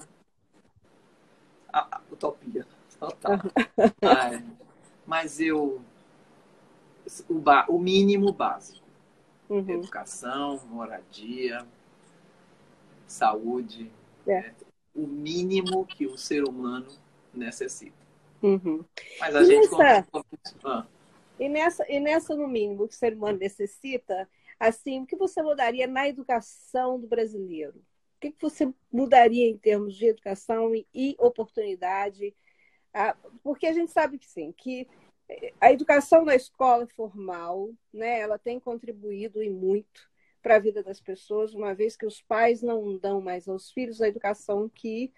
[2.11, 2.65] utopia
[2.99, 3.39] total.
[4.01, 4.43] Ai,
[5.05, 5.81] mas eu
[7.27, 8.85] o, ba, o mínimo básico.
[9.49, 9.67] Uhum.
[9.67, 11.65] Educação, moradia,
[13.07, 13.91] saúde.
[14.27, 14.41] É.
[14.41, 14.55] Né?
[14.95, 16.87] O mínimo que o ser humano
[17.33, 17.97] necessita.
[18.41, 18.83] Uhum.
[19.19, 20.07] Mas a e gente nessa,
[20.63, 20.85] ah.
[21.39, 24.29] E, nessa, e nessa, no mínimo, que o ser humano necessita,
[24.59, 27.77] assim, o que você mudaria na educação do brasileiro?
[28.17, 32.35] O que você mudaria em termos de educação e, e oportunidade?
[32.93, 34.87] Ah, porque a gente sabe que sim, que
[35.61, 40.09] a educação na escola formal, né, ela tem contribuído e muito
[40.41, 44.01] para a vida das pessoas, uma vez que os pais não dão mais aos filhos
[44.01, 45.11] a educação que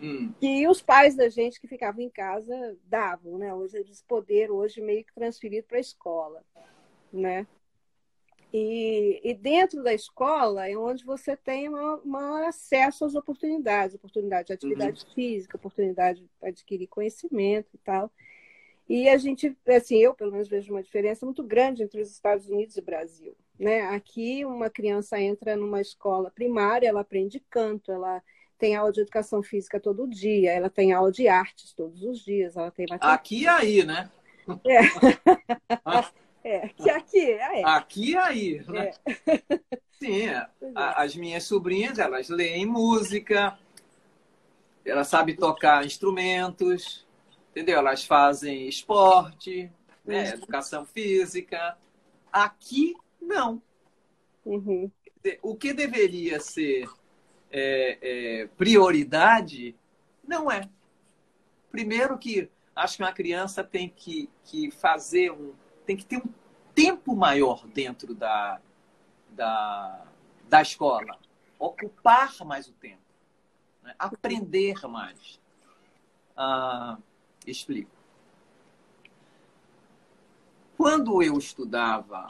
[0.00, 0.32] hum.
[0.40, 3.54] que os pais da gente que ficavam em casa davam, né?
[3.54, 6.44] Hoje eles poder hoje meio que transferido para a escola,
[7.12, 7.46] né?
[8.52, 14.48] E, e, dentro da escola é onde você tem um maior acesso às oportunidades, oportunidade
[14.48, 15.14] de atividade uhum.
[15.14, 18.10] física, oportunidade de adquirir conhecimento e tal.
[18.88, 22.48] E a gente, assim, eu pelo menos vejo uma diferença muito grande entre os Estados
[22.48, 23.36] Unidos e o Brasil.
[23.56, 23.82] Né?
[23.82, 28.20] Aqui, uma criança entra numa escola primária, ela aprende canto, ela
[28.60, 32.56] tem aula de educação física todo dia, ela tem aula de artes todos os dias,
[32.56, 33.14] ela tem matemática.
[33.14, 34.10] Aqui e aí, né?
[34.66, 34.80] É.
[36.44, 37.64] é, que aqui é.
[37.64, 38.90] Aqui e aí, né?
[39.26, 39.50] É.
[39.98, 40.46] Sim, é.
[40.76, 43.58] as minhas sobrinhas, elas leem música,
[44.84, 47.06] elas sabem tocar instrumentos,
[47.50, 47.78] entendeu?
[47.78, 49.72] Elas fazem esporte,
[50.04, 50.34] né?
[50.34, 51.78] educação física.
[52.30, 53.62] Aqui, não.
[54.44, 54.90] Uhum.
[55.42, 56.88] O que deveria ser
[57.50, 59.74] é, é, prioridade,
[60.26, 60.68] não é.
[61.70, 65.52] Primeiro que acho que uma criança tem que, que fazer um.
[65.86, 66.28] tem que ter um
[66.74, 68.60] tempo maior dentro da,
[69.30, 70.06] da,
[70.48, 71.18] da escola.
[71.58, 73.02] Ocupar mais o tempo.
[73.82, 73.94] Né?
[73.98, 75.40] Aprender mais.
[76.36, 76.96] Ah,
[77.46, 77.90] Explico.
[80.76, 82.26] Quando eu estudava,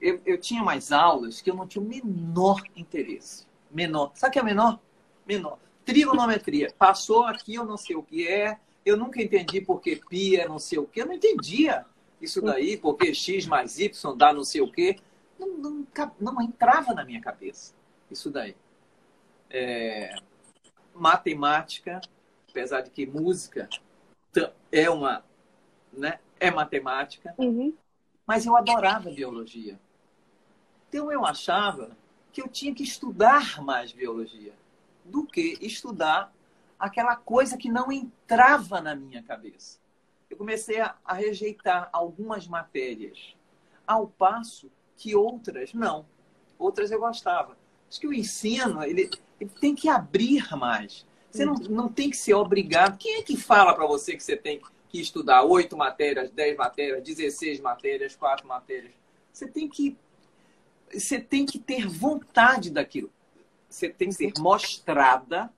[0.00, 3.46] eu, eu tinha mais aulas que eu não tinha o menor interesse.
[3.70, 4.12] Menor.
[4.14, 4.80] Sabe o que é menor?
[5.26, 5.58] Menor.
[5.84, 6.72] Trigonometria.
[6.78, 8.58] Passou aqui, eu não sei o que é.
[8.84, 11.00] Eu nunca entendi porque pi é não sei o que.
[11.00, 11.84] Eu não entendia
[12.20, 14.96] isso daí, porque x mais y dá não sei o que.
[15.38, 15.86] Não, não,
[16.20, 17.74] não entrava na minha cabeça
[18.10, 18.56] isso daí.
[19.50, 20.14] É,
[20.94, 22.00] matemática
[22.58, 23.68] apesar de que música
[24.72, 25.24] é uma,
[25.92, 27.74] né, é matemática, uhum.
[28.26, 29.78] mas eu adorava biologia.
[30.88, 31.96] Então eu achava
[32.32, 34.54] que eu tinha que estudar mais biologia
[35.04, 36.32] do que estudar
[36.78, 39.78] aquela coisa que não entrava na minha cabeça.
[40.30, 43.34] Eu comecei a, a rejeitar algumas matérias,
[43.86, 46.06] ao passo que outras não.
[46.58, 47.56] Outras eu gostava.
[47.88, 49.10] Acho que o ensino ele,
[49.40, 51.06] ele tem que abrir mais.
[51.30, 52.98] Você não, não tem que ser obrigado.
[52.98, 57.02] Quem é que fala para você que você tem que estudar oito matérias, dez matérias,
[57.02, 58.92] dezesseis matérias, quatro matérias?
[59.32, 59.96] Você tem que
[60.92, 63.10] você tem que ter vontade daquilo.
[63.68, 65.52] Você tem que ser mostrada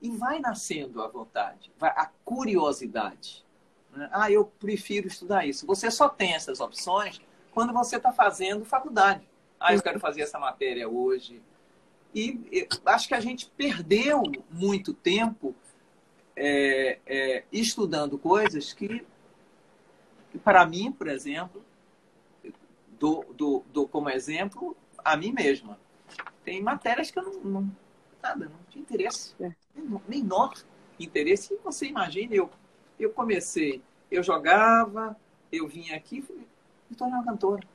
[0.00, 3.44] e vai nascendo a vontade, a curiosidade.
[3.92, 4.08] Né?
[4.12, 5.66] Ah, eu prefiro estudar isso.
[5.66, 7.20] Você só tem essas opções
[7.52, 9.28] quando você está fazendo faculdade.
[9.58, 11.42] Ah, eu quero fazer essa matéria hoje.
[12.14, 15.54] E acho que a gente perdeu muito tempo
[16.34, 19.04] é, é, estudando coisas que,
[20.30, 21.62] que para mim, por exemplo,
[23.00, 25.80] dou, dou, dou como exemplo a mim mesma.
[26.44, 27.40] Tem matérias que eu não.
[27.40, 27.72] não
[28.22, 29.34] nada, não tinha interesse.
[29.40, 29.52] É.
[30.06, 30.52] Menor
[30.98, 31.54] interesse.
[31.54, 32.50] E você imagina, eu,
[32.98, 35.16] eu comecei, eu jogava,
[35.50, 36.46] eu vinha aqui e
[36.90, 37.66] me tornei uma cantora.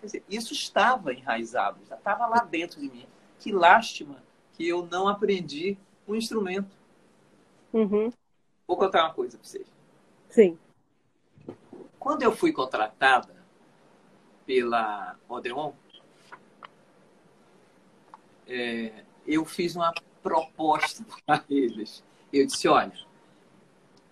[0.00, 3.06] Quer dizer, isso estava enraizado, já estava lá dentro de mim
[3.38, 4.22] que lástima
[4.54, 6.76] que eu não aprendi um instrumento.
[7.72, 8.12] Uhum.
[8.66, 9.66] Vou contar uma coisa para vocês.
[10.28, 10.58] Sim.
[11.98, 13.37] Quando eu fui contratada
[14.48, 15.74] pela Odeon,
[18.46, 19.92] é, eu fiz uma
[20.22, 22.02] proposta para eles.
[22.32, 22.92] Eu disse, olha,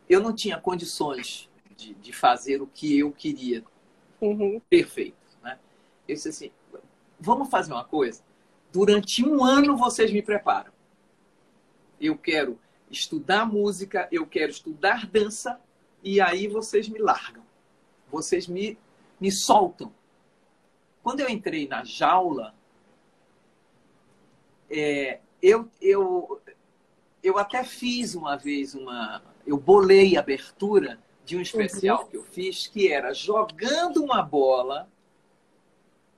[0.06, 3.64] eu não tinha condições de, de fazer o que eu queria.
[4.20, 4.60] Uhum.
[4.68, 5.16] Perfeito.
[5.42, 5.58] Né?
[6.06, 6.50] Eu disse assim,
[7.18, 8.22] vamos fazer uma coisa?
[8.76, 10.70] durante um ano vocês me preparam.
[11.98, 12.58] Eu quero
[12.90, 15.58] estudar música, eu quero estudar dança,
[16.02, 17.42] e aí vocês me largam.
[18.10, 18.78] Vocês me,
[19.18, 19.90] me soltam.
[21.06, 22.52] Quando eu entrei na jaula,
[24.68, 26.42] é, eu, eu,
[27.22, 29.22] eu até fiz uma vez uma.
[29.46, 32.06] Eu bolei a abertura de um especial uhum.
[32.08, 34.90] que eu fiz, que era jogando uma bola.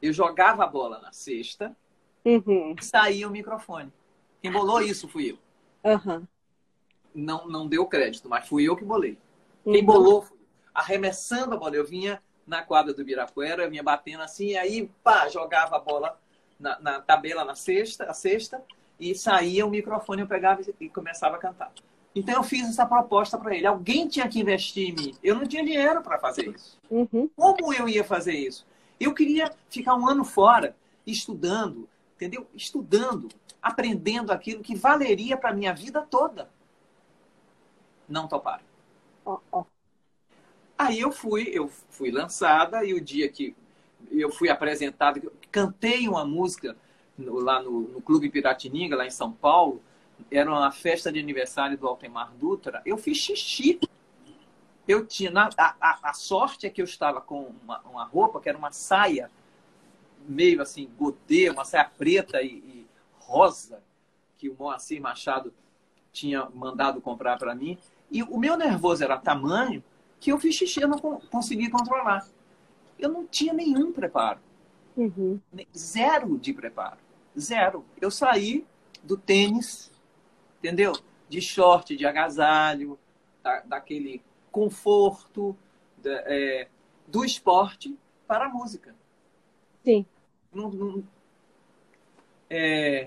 [0.01, 1.77] Eu jogava a bola na cesta
[2.25, 2.75] Uhum.
[2.81, 3.93] Saía o microfone.
[4.41, 5.39] Quem bolou isso fui eu.
[5.85, 6.27] Uhum.
[7.15, 9.19] Não, não deu crédito, mas fui eu que bolei.
[9.65, 9.85] Quem uhum.
[9.85, 10.27] bolou,
[10.73, 11.77] arremessando a bola.
[11.77, 16.19] Eu vinha na quadra do Ibirapuera, eu vinha batendo assim, aí pá, jogava a bola
[16.59, 18.63] na, na tabela na sexta, a sexta,
[18.99, 21.71] e saía o microfone, eu pegava e começava a cantar.
[22.15, 23.67] Então eu fiz essa proposta para ele.
[23.67, 25.15] Alguém tinha que investir em mim.
[25.23, 26.77] Eu não tinha dinheiro para fazer isso.
[26.91, 27.31] Uhum.
[27.37, 28.67] Como eu ia fazer isso?
[28.99, 30.75] Eu queria ficar um ano fora,
[31.07, 32.45] estudando, entendeu?
[32.55, 33.29] Estudando,
[33.63, 36.51] aprendendo aquilo que valeria para minha vida toda.
[38.09, 38.65] Não toparam.
[39.25, 39.65] Oh, oh.
[40.79, 43.57] Aí eu fui, eu fui lançada e o dia que
[44.13, 45.21] eu fui apresentada,
[45.51, 46.77] cantei uma música
[47.19, 49.83] lá no, no Clube Piratininga, lá em São Paulo,
[50.31, 53.81] era uma festa de aniversário do Altemar Dutra, eu fiz xixi.
[54.87, 55.31] Eu tinha.
[55.35, 58.73] A, a, a, sorte é que eu estava com uma, uma, roupa que era uma
[58.73, 59.31] saia
[60.27, 62.87] meio assim, godê, uma saia preta e, e
[63.19, 63.83] rosa,
[64.39, 65.53] que o Moacir Machado
[66.11, 67.77] tinha mandado comprar para mim.
[68.11, 69.85] E o meu nervoso era tamanho
[70.21, 72.27] que eu fiz xixi, eu não consegui controlar.
[72.99, 74.41] Eu não tinha nenhum preparo.
[74.97, 75.41] Uhum.
[75.77, 76.99] Zero de preparo.
[77.39, 77.85] Zero.
[78.01, 78.67] Eu saí
[79.03, 79.93] do tênis,
[80.59, 80.93] entendeu?
[81.29, 82.99] De short, de agasalho,
[83.43, 85.57] da, daquele conforto
[85.99, 86.69] da, é,
[87.07, 87.97] do esporte
[88.27, 88.95] para a música.
[89.85, 90.05] Sim.
[90.53, 91.05] Não, não,
[92.51, 93.07] é,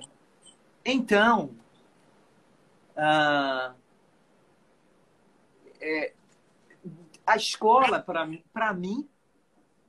[0.86, 1.52] então,
[2.96, 3.74] ah,
[5.80, 6.14] é,
[7.26, 9.08] a escola, para mim,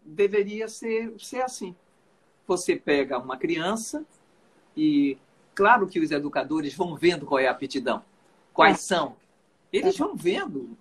[0.05, 1.75] deveria ser, ser assim.
[2.47, 4.05] Você pega uma criança
[4.77, 5.17] e,
[5.55, 8.03] claro que os educadores vão vendo qual é a aptidão,
[8.53, 8.81] quais é.
[8.81, 9.17] são.
[9.73, 10.77] Eles vão vendo.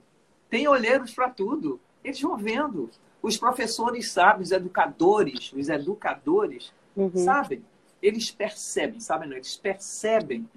[0.50, 1.80] Tem olheiros para tudo.
[2.04, 2.90] Eles vão vendo.
[3.22, 7.12] Os professores sabem, os educadores, os educadores uhum.
[7.16, 7.64] sabem.
[8.02, 9.30] Eles percebem, sabem?
[9.30, 10.50] Não, eles percebem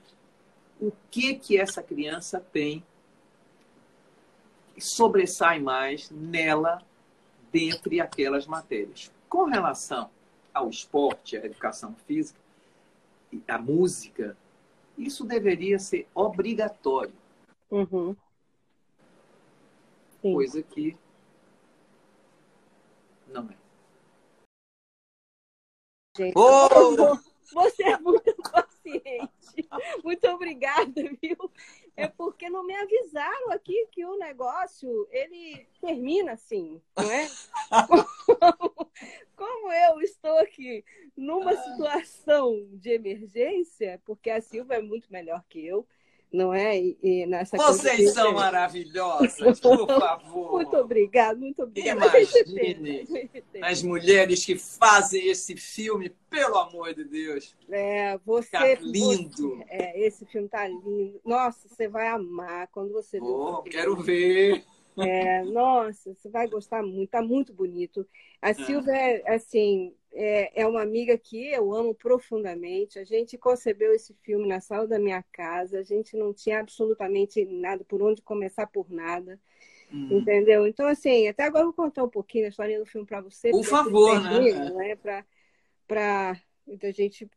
[0.81, 2.83] o que que essa criança tem
[4.79, 6.83] sobressai mais nela
[7.53, 9.12] dentre aquelas matérias.
[9.29, 10.11] Com relação
[10.53, 12.39] ao esporte, à educação física,
[13.49, 14.37] à música,
[14.97, 17.14] isso deveria ser obrigatório.
[17.70, 18.16] Uhum.
[20.22, 20.97] Coisa que
[23.27, 23.57] não é.
[26.16, 27.18] Gente, oh!
[27.53, 29.68] Você é muito paciente.
[30.03, 31.51] Muito obrigada, viu?
[31.97, 37.29] É porque não me avisaram aqui que o negócio ele termina assim, não é?
[37.87, 38.91] Como,
[39.37, 40.85] como eu estou aqui
[41.17, 41.57] numa ah.
[41.57, 45.87] situação de emergência, porque a Silva é muito melhor que eu,
[46.35, 46.76] não é?
[46.76, 48.35] E, e nessa Vocês são de...
[48.35, 50.53] maravilhosas, por favor.
[50.59, 52.07] muito obrigada, muito obrigada.
[52.07, 53.28] Imagine
[53.62, 57.55] as mulheres que fazem esse filme, pelo amor de Deus.
[57.70, 58.51] É, você.
[58.51, 59.57] Tá lindo.
[59.57, 61.20] Você, é, esse filme tá lindo.
[61.24, 64.64] Nossa, você vai amar quando você oh, quero ver.
[64.99, 68.07] É, nossa, você vai gostar muito, tá muito bonito.
[68.43, 68.55] A é.
[68.55, 72.99] Silvia, é, assim, é, é uma amiga que eu amo profundamente.
[72.99, 75.81] A gente concebeu esse filme na sala da minha casa.
[75.81, 79.41] A gente não tinha absolutamente nada por onde começar por nada.
[79.93, 80.09] Hum.
[80.19, 80.67] Entendeu?
[80.67, 83.51] Então, assim, até agora eu vou contar um pouquinho a história do filme para você.
[83.51, 84.99] Por favor, termina, né?
[85.05, 85.25] né?
[85.87, 86.41] Para
[86.83, 87.29] a gente,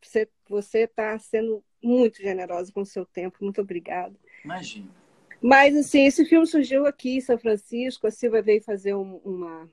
[0.48, 3.38] você está sendo muito generosa com o seu tempo.
[3.40, 4.14] Muito obrigada.
[4.44, 4.88] Imagina.
[5.42, 8.06] Mas, assim, esse filme surgiu aqui em São Francisco.
[8.06, 9.70] A Silvia veio fazer um, uma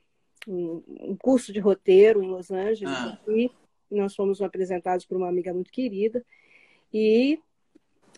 [0.48, 2.94] um, curso de roteiro em Los Angeles.
[2.94, 3.20] Ah.
[3.28, 3.52] E
[3.90, 6.26] nós fomos apresentados por uma amiga muito querida.
[6.94, 7.40] E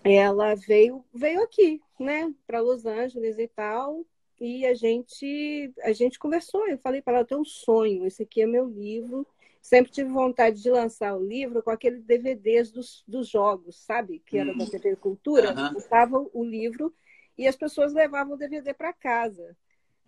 [0.04, 4.06] ela veio veio aqui, né, para Los Angeles e tal.
[4.40, 6.68] E a gente a gente conversou.
[6.68, 8.06] Eu falei para ela, eu um sonho.
[8.06, 9.26] Esse aqui é meu livro.
[9.62, 14.22] Sempre tive vontade de lançar o livro com aqueles DVDs dos, dos jogos, sabe?
[14.26, 14.70] Que era da hum.
[14.70, 15.54] TV Cultura.
[15.54, 16.30] Uhum.
[16.34, 16.94] o livro
[17.38, 19.56] e as pessoas levavam o DVD para casa,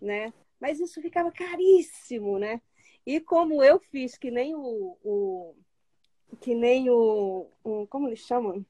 [0.02, 0.34] né?
[0.60, 2.62] Mas isso ficava caríssimo, né?
[3.06, 5.56] E como eu fiz que nem o, o
[6.42, 8.66] que nem o, o, como eles chamam?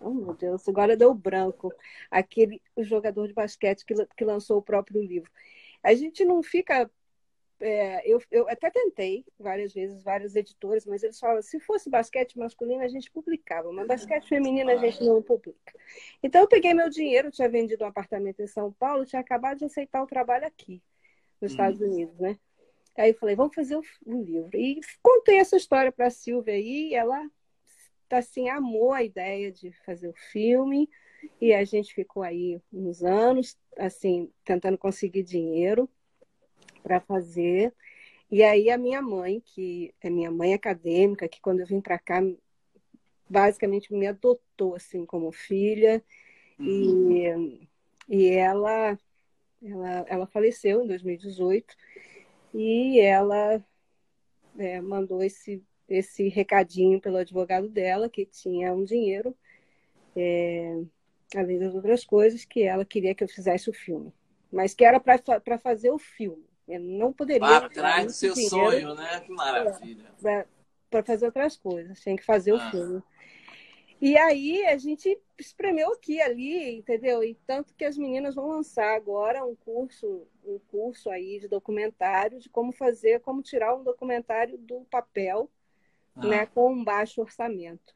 [0.00, 1.72] Oh, meu Deus, agora deu branco.
[2.10, 5.30] Aquele jogador de basquete que, que lançou o próprio livro.
[5.82, 6.90] A gente não fica.
[7.62, 12.38] É, eu, eu até tentei várias vezes, vários editores, mas eles falam: se fosse basquete
[12.38, 15.74] masculino, a gente publicava, mas basquete feminino a gente não publica.
[16.22, 19.66] Então, eu peguei meu dinheiro, tinha vendido um apartamento em São Paulo, tinha acabado de
[19.66, 20.82] aceitar o trabalho aqui
[21.40, 21.92] nos Estados uhum.
[21.92, 22.38] Unidos, né?
[22.96, 24.56] Aí eu falei, vamos fazer o, o livro.
[24.56, 27.28] E contei essa história para a Silvia aí, ela
[28.10, 30.90] assim amou a ideia de fazer o filme
[31.40, 35.88] e a gente ficou aí uns anos assim tentando conseguir dinheiro
[36.82, 37.72] para fazer.
[38.30, 41.98] E aí a minha mãe, que é minha mãe acadêmica, que quando eu vim para
[41.98, 42.20] cá
[43.28, 46.02] basicamente me adotou assim como filha
[46.58, 47.12] uhum.
[47.12, 47.68] e,
[48.08, 48.98] e ela,
[49.62, 51.74] ela ela faleceu em 2018
[52.54, 53.62] e ela
[54.58, 59.36] é, mandou esse esse recadinho pelo advogado dela que tinha um dinheiro
[60.16, 60.82] é,
[61.36, 64.12] além das outras coisas que ela queria que eu fizesse o filme.
[64.52, 66.44] Mas que era para fazer o filme.
[66.66, 69.20] Eu não poderia atrás do seu sonho né?
[69.20, 70.14] Que maravilha.
[70.88, 72.00] para fazer outras coisas.
[72.00, 72.56] Tinha que fazer ah.
[72.56, 73.02] o filme
[74.00, 77.22] e aí a gente espremeu aqui ali, entendeu?
[77.22, 82.38] E tanto que as meninas vão lançar agora um curso, um curso aí de documentário
[82.38, 85.50] de como fazer, como tirar um documentário do papel,
[86.16, 86.26] ah.
[86.26, 87.94] né, com um baixo orçamento.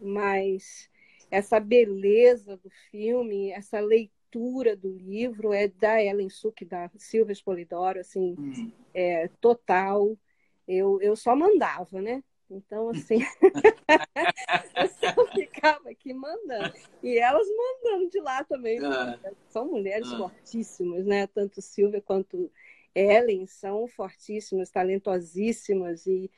[0.00, 0.90] Mas
[1.30, 8.00] essa beleza do filme, essa leitura do livro é da Ellen Suk, da Silvia Espolidoro,
[8.00, 8.72] assim, hum.
[8.94, 10.16] é total.
[10.66, 12.22] Eu, eu só mandava, né?
[12.52, 13.18] Então, assim,
[14.76, 16.74] eu só ficava aqui mandando.
[17.02, 18.78] E elas mandando de lá também.
[18.84, 19.18] Ah.
[19.48, 20.18] São mulheres ah.
[20.18, 21.26] fortíssimas, né?
[21.26, 22.50] Tanto Silvia quanto
[22.94, 26.30] Ellen são fortíssimas, talentosíssimas e,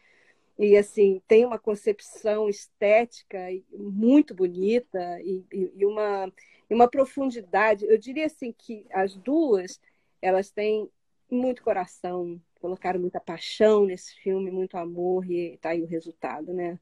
[0.58, 3.38] e assim, tem uma concepção estética
[3.72, 6.32] muito bonita e, e, e uma,
[6.70, 7.84] uma profundidade.
[7.86, 9.80] Eu diria assim que as duas,
[10.22, 10.88] elas têm
[11.30, 16.80] muito coração, colocaram muita paixão nesse filme, muito amor, e tá aí o resultado, né?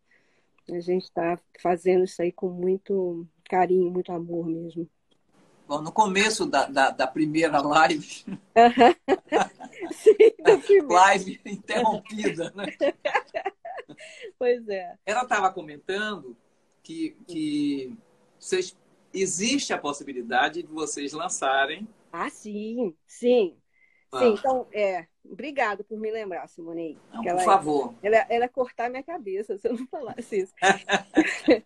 [0.71, 4.89] A gente está fazendo isso aí com muito carinho, muito amor mesmo.
[5.67, 8.25] Bom, no começo da, da, da primeira live,
[9.93, 12.67] Sim, live interrompida, né?
[14.39, 14.97] Pois é.
[15.05, 16.37] Ela estava comentando
[16.81, 17.93] que, que
[18.39, 18.77] vocês,
[19.13, 21.89] existe a possibilidade de vocês lançarem.
[22.13, 23.57] Ah, sim, sim.
[24.13, 24.21] Ah.
[24.21, 26.99] Sim, então, é, obrigado por me lembrar, Simone.
[27.13, 27.95] Não, por ela, favor.
[28.03, 30.55] Ela, ela cortar minha cabeça se eu não falasse isso.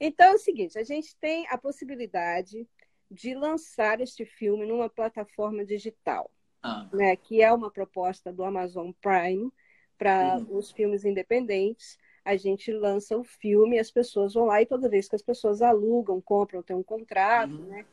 [0.00, 2.66] então é o seguinte, a gente tem a possibilidade
[3.10, 6.30] de lançar este filme numa plataforma digital,
[6.62, 6.88] ah.
[6.92, 9.50] né, que é uma proposta do Amazon Prime
[9.96, 10.56] para uhum.
[10.56, 11.96] os filmes independentes.
[12.24, 15.60] A gente lança o filme, as pessoas vão lá e toda vez que as pessoas
[15.60, 17.66] alugam, compram, tem um contrato, uhum.
[17.66, 17.86] né?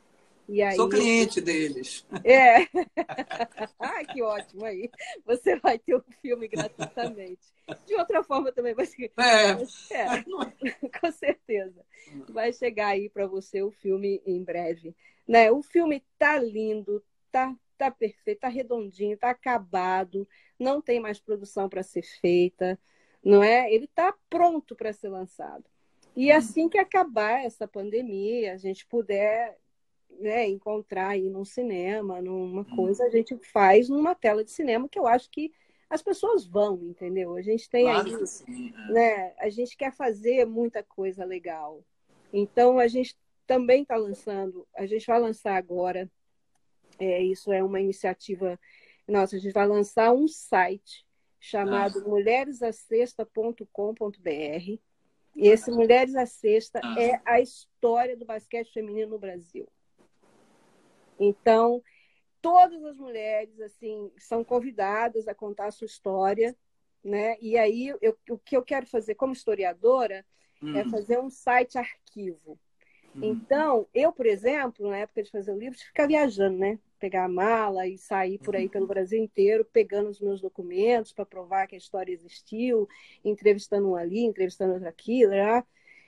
[0.60, 0.76] Aí...
[0.76, 2.04] Sou cliente deles.
[2.24, 2.64] É.
[3.80, 4.90] ah, que ótimo aí.
[5.24, 7.48] Você vai ter o um filme gratuitamente.
[7.86, 9.12] De outra forma também vai ser.
[9.18, 9.52] É.
[9.96, 10.24] é.
[11.00, 11.86] Com certeza.
[12.30, 14.96] Vai chegar aí para você o filme em breve.
[15.28, 15.52] Né?
[15.52, 20.28] O filme tá lindo, tá, tá perfeito, tá redondinho, tá acabado,
[20.60, 22.78] não tem mais produção para ser feita,
[23.24, 23.72] não é?
[23.72, 25.64] Ele tá pronto para ser lançado.
[26.16, 29.58] E assim que acabar essa pandemia, a gente puder
[30.20, 32.76] né, encontrar aí num cinema, numa hum.
[32.76, 35.52] coisa, a gente faz numa tela de cinema que eu acho que
[35.90, 37.36] as pessoas vão, entendeu?
[37.36, 38.94] A gente tem claro aí, sim, é.
[38.94, 39.34] né?
[39.40, 41.84] A gente quer fazer muita coisa legal.
[42.32, 46.10] Então a gente também está lançando, a gente vai lançar agora,
[46.98, 48.58] é, isso é uma iniciativa
[49.12, 51.06] nossa, a gente vai lançar um site
[51.40, 52.08] chamado ah.
[52.08, 54.80] mulheresacesta.com.br.
[55.34, 56.96] E esse Mulheres à Sexta ah.
[57.00, 59.68] é a história do basquete feminino no Brasil.
[61.24, 61.84] Então,
[62.42, 66.56] todas as mulheres assim são convidadas a contar a sua história,
[67.04, 67.38] né?
[67.40, 70.26] E aí eu, o que eu quero fazer como historiadora
[70.62, 70.78] é uhum.
[70.78, 72.60] é fazer um site arquivo.
[73.16, 73.24] Uhum.
[73.24, 76.80] Então, eu, por exemplo, na época de fazer o livro, ficar viajando, né?
[77.00, 78.90] Pegar a mala e sair por aí pelo uhum.
[78.90, 82.88] Brasil inteiro, pegando os meus documentos para provar que a história existiu,
[83.24, 85.64] entrevistando um ali, entrevistando outro aqui, né?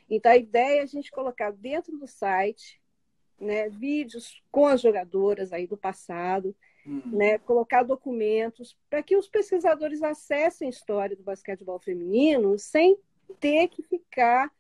[0.10, 2.82] Então, a ideia é a gente colocar dentro do site
[3.40, 6.56] né, vídeos com as jogadoras aí do passado,
[6.86, 7.02] hum.
[7.06, 12.98] né, colocar documentos para que os pesquisadores acessem a história do basquetebol feminino sem
[13.40, 14.52] ter que ficar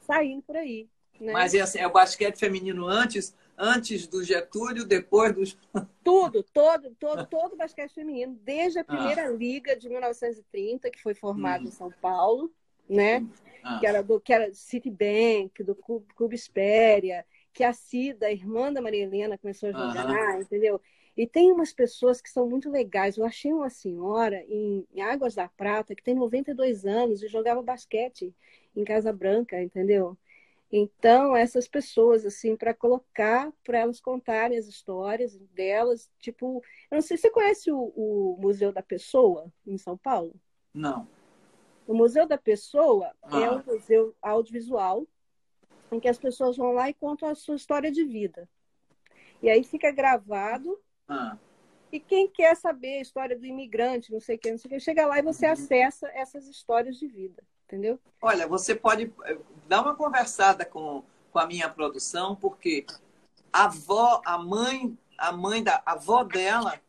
[0.00, 0.88] saindo por aí.
[1.20, 1.32] Né?
[1.32, 5.58] Mas é, assim, é o basquete feminino antes, antes do Getúlio, depois dos.
[6.02, 9.30] Tudo, todo, todo, todo o basquete feminino, desde a primeira ah.
[9.30, 11.68] liga de 1930, que foi formada hum.
[11.68, 12.50] em São Paulo,
[12.88, 13.24] né?
[13.62, 13.78] Ah.
[13.78, 18.80] Que era do que era Citibank, do Clube Espéria, que a Cida, a irmã da
[18.80, 20.40] Maria Helena, começou a jogar, uhum.
[20.40, 20.80] entendeu?
[21.16, 23.16] E tem umas pessoas que são muito legais.
[23.16, 27.62] Eu achei uma senhora em, em Águas da Prata que tem 92 anos e jogava
[27.62, 28.34] basquete
[28.74, 30.16] em Casa Branca, entendeu?
[30.72, 37.02] Então, essas pessoas, assim, para colocar, para elas contarem as histórias delas, tipo, eu não
[37.02, 40.32] sei se você conhece o, o Museu da Pessoa, em São Paulo?
[40.72, 41.08] Não.
[41.88, 43.40] O Museu da Pessoa ah.
[43.40, 45.08] é um museu audiovisual
[45.90, 48.48] em que as pessoas vão lá e contam a sua história de vida.
[49.42, 50.78] E aí fica gravado.
[51.08, 51.36] Ah.
[51.92, 54.74] E quem quer saber a história do imigrante, não sei o que, não sei o
[54.74, 55.52] que, chega lá e você uhum.
[55.52, 57.42] acessa essas histórias de vida.
[57.66, 57.98] entendeu?
[58.22, 59.38] Olha, você pode eh,
[59.68, 62.86] dar uma conversada com, com a minha produção, porque
[63.52, 66.80] a avó, a mãe, a mãe da a avó dela,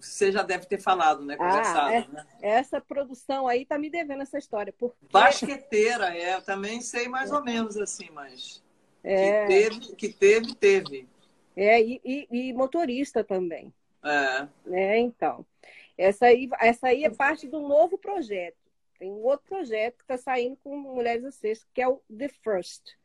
[0.00, 1.36] você já deve ter falado, né?
[1.36, 2.26] Conversado, ah, é, né?
[2.40, 4.72] Essa produção aí tá me devendo essa história.
[4.72, 4.96] Porque...
[5.10, 7.34] Basqueteira, é, eu também sei mais é.
[7.34, 8.62] ou menos assim, mas
[9.02, 9.42] é.
[9.42, 11.08] que teve, que teve, teve.
[11.56, 13.72] É, e, e, e motorista também.
[14.02, 14.48] É.
[14.70, 14.98] é.
[14.98, 15.44] Então,
[15.96, 18.56] essa aí, essa aí é parte do novo projeto.
[18.98, 22.28] Tem um outro projeto que está saindo com Mulheres a Sexta, que é o The
[22.42, 22.96] First.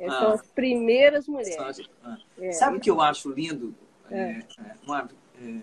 [0.00, 0.10] Ah.
[0.10, 1.88] São as primeiras mulheres.
[2.02, 2.18] Ah.
[2.38, 2.52] É.
[2.52, 3.74] Sabe o que eu acho lindo?
[4.10, 4.20] É.
[4.20, 5.08] é, é uma,
[5.40, 5.62] é,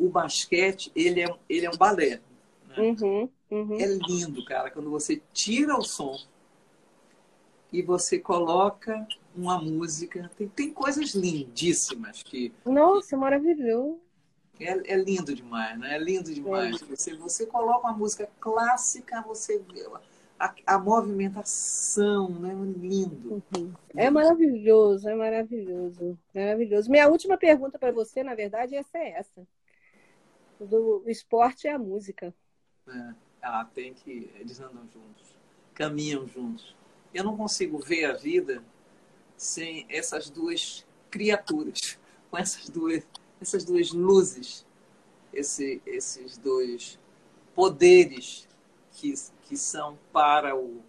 [0.00, 2.20] o basquete, ele é, ele é um balé.
[2.66, 2.76] Né?
[2.78, 3.80] Uhum, uhum.
[3.80, 6.16] É lindo, cara, quando você tira o som
[7.72, 10.30] e você coloca uma música.
[10.36, 12.52] Tem, tem coisas lindíssimas que.
[12.64, 14.00] Nossa, maravilhoso.
[14.58, 15.94] É, é lindo demais, né?
[15.94, 16.82] É lindo demais.
[16.82, 16.84] É.
[16.86, 19.86] Você, você coloca uma música clássica, você vê
[20.38, 22.54] a, a movimentação, né?
[22.76, 23.42] Lindo.
[23.54, 23.72] Uhum.
[23.94, 26.18] É maravilhoso, é maravilhoso.
[26.34, 26.90] Maravilhoso.
[26.90, 29.46] Minha última pergunta para você, na verdade, essa é essa.
[30.60, 32.34] Do esporte é a música.
[32.86, 33.14] É.
[33.42, 34.30] Ah, tem que.
[34.34, 35.36] Eles andam juntos,
[35.74, 36.76] caminham juntos.
[37.12, 38.62] Eu não consigo ver a vida
[39.36, 41.98] sem essas duas criaturas,
[42.30, 43.06] com essas duas,
[43.40, 44.66] essas duas luzes,
[45.32, 46.98] esse, esses dois
[47.54, 48.46] poderes
[48.92, 50.82] que, que são para o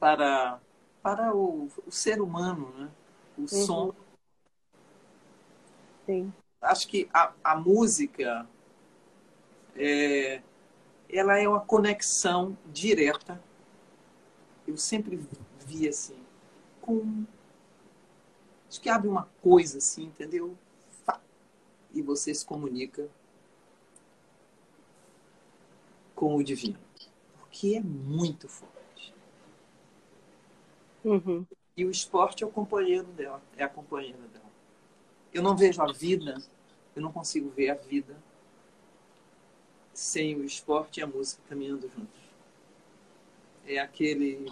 [0.00, 0.60] para
[1.02, 2.90] para o, o ser humano, né?
[3.38, 3.48] O uhum.
[3.48, 3.94] som.
[6.04, 6.32] Sim.
[6.66, 8.46] Acho que a, a música
[9.74, 10.42] é,
[11.08, 13.40] ela é uma conexão direta.
[14.66, 15.20] Eu sempre
[15.66, 16.26] vi assim
[16.80, 17.24] com.
[18.68, 20.56] Acho que abre uma coisa assim, entendeu?
[21.92, 23.08] E você se comunica
[26.14, 26.78] com o divino.
[27.38, 29.14] Porque é muito forte.
[31.04, 31.46] Uhum.
[31.76, 34.44] E o esporte é o companheiro dela, é a companheira dela.
[35.32, 36.42] Eu não vejo a vida,
[36.96, 38.16] eu não consigo ver a vida
[39.92, 42.20] sem o esporte e a música caminhando juntos.
[43.66, 44.50] É aquele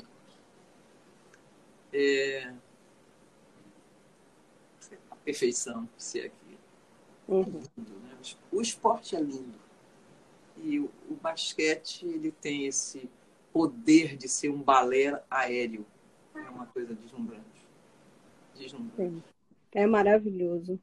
[1.93, 2.53] é,
[5.11, 6.59] a perfeição, se é que
[7.29, 7.63] uhum.
[7.77, 8.19] lindo, né?
[8.53, 9.59] O esporte é lindo.
[10.63, 13.09] E o, o, basquete, ele tem esse
[13.53, 15.87] poder de ser um balé aéreo.
[16.35, 17.45] É uma coisa deslumbrante.
[18.55, 19.25] Deslumbrante.
[19.73, 20.81] É maravilhoso.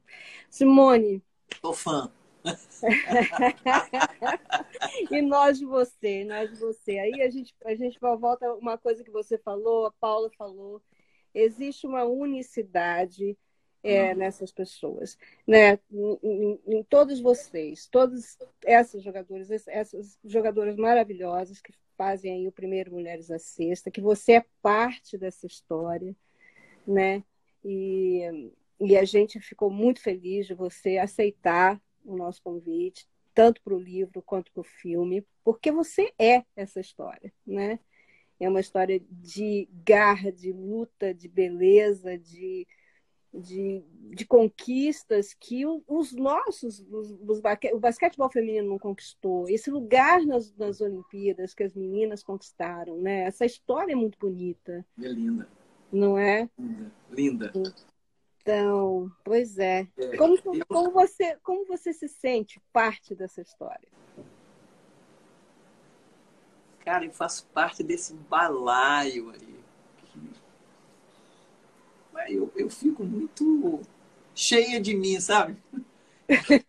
[0.50, 1.22] Simone.
[1.62, 2.12] Tô fã.
[5.12, 6.98] e nós de você, nós de você.
[6.98, 10.82] Aí a gente, a gente volta uma coisa que você falou, a Paula falou,
[11.34, 13.38] existe uma unicidade
[13.84, 14.18] é, uhum.
[14.18, 15.80] nessas pessoas, né?
[15.92, 22.52] Em, em, em, todos vocês, todas essas jogadoras, essas jogadoras maravilhosas que fazem aí o
[22.52, 26.16] primeiro Mulheres à Sexta, que você é parte dessa história,
[26.86, 27.24] né?
[27.64, 28.52] E,
[28.82, 33.80] e a gente ficou muito feliz de você aceitar o nosso convite, tanto para o
[33.80, 37.80] livro quanto para o filme, porque você é essa história, né?
[38.40, 42.68] É uma história de garra, de luta, de beleza, de,
[43.32, 43.84] de,
[44.16, 49.48] de conquistas que os nossos, os, os, o basquetebol feminino não conquistou.
[49.48, 53.26] Esse lugar nas, nas Olimpíadas que as meninas conquistaram, né?
[53.26, 54.84] Essa história é muito bonita.
[55.00, 55.48] É linda.
[55.92, 56.50] Não é?
[57.12, 57.52] Linda.
[57.54, 57.76] linda.
[58.42, 59.88] Então, pois é.
[59.98, 60.66] é como, eu...
[60.68, 63.88] como, você, como você se sente parte dessa história?
[66.84, 69.62] Cara, eu faço parte desse balaio aí.
[72.28, 73.82] Eu, eu fico muito
[74.36, 75.58] cheia de mim, sabe?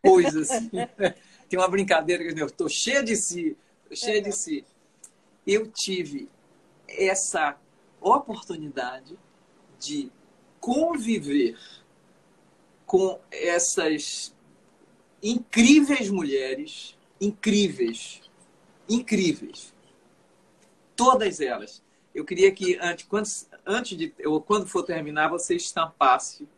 [0.02, 0.70] Coisas assim.
[1.48, 3.56] Tem uma brincadeira que eu estou cheia de si,
[3.92, 4.64] cheia de si.
[5.46, 6.28] Eu tive
[6.88, 7.58] essa
[8.00, 9.18] oportunidade
[9.78, 10.10] de
[10.62, 11.58] conviver
[12.86, 14.32] com essas
[15.20, 18.22] incríveis mulheres, incríveis,
[18.88, 19.74] incríveis,
[20.94, 21.82] todas elas.
[22.14, 23.26] Eu queria que antes, quando,
[23.66, 26.48] antes de, ou quando for terminar, você estampasse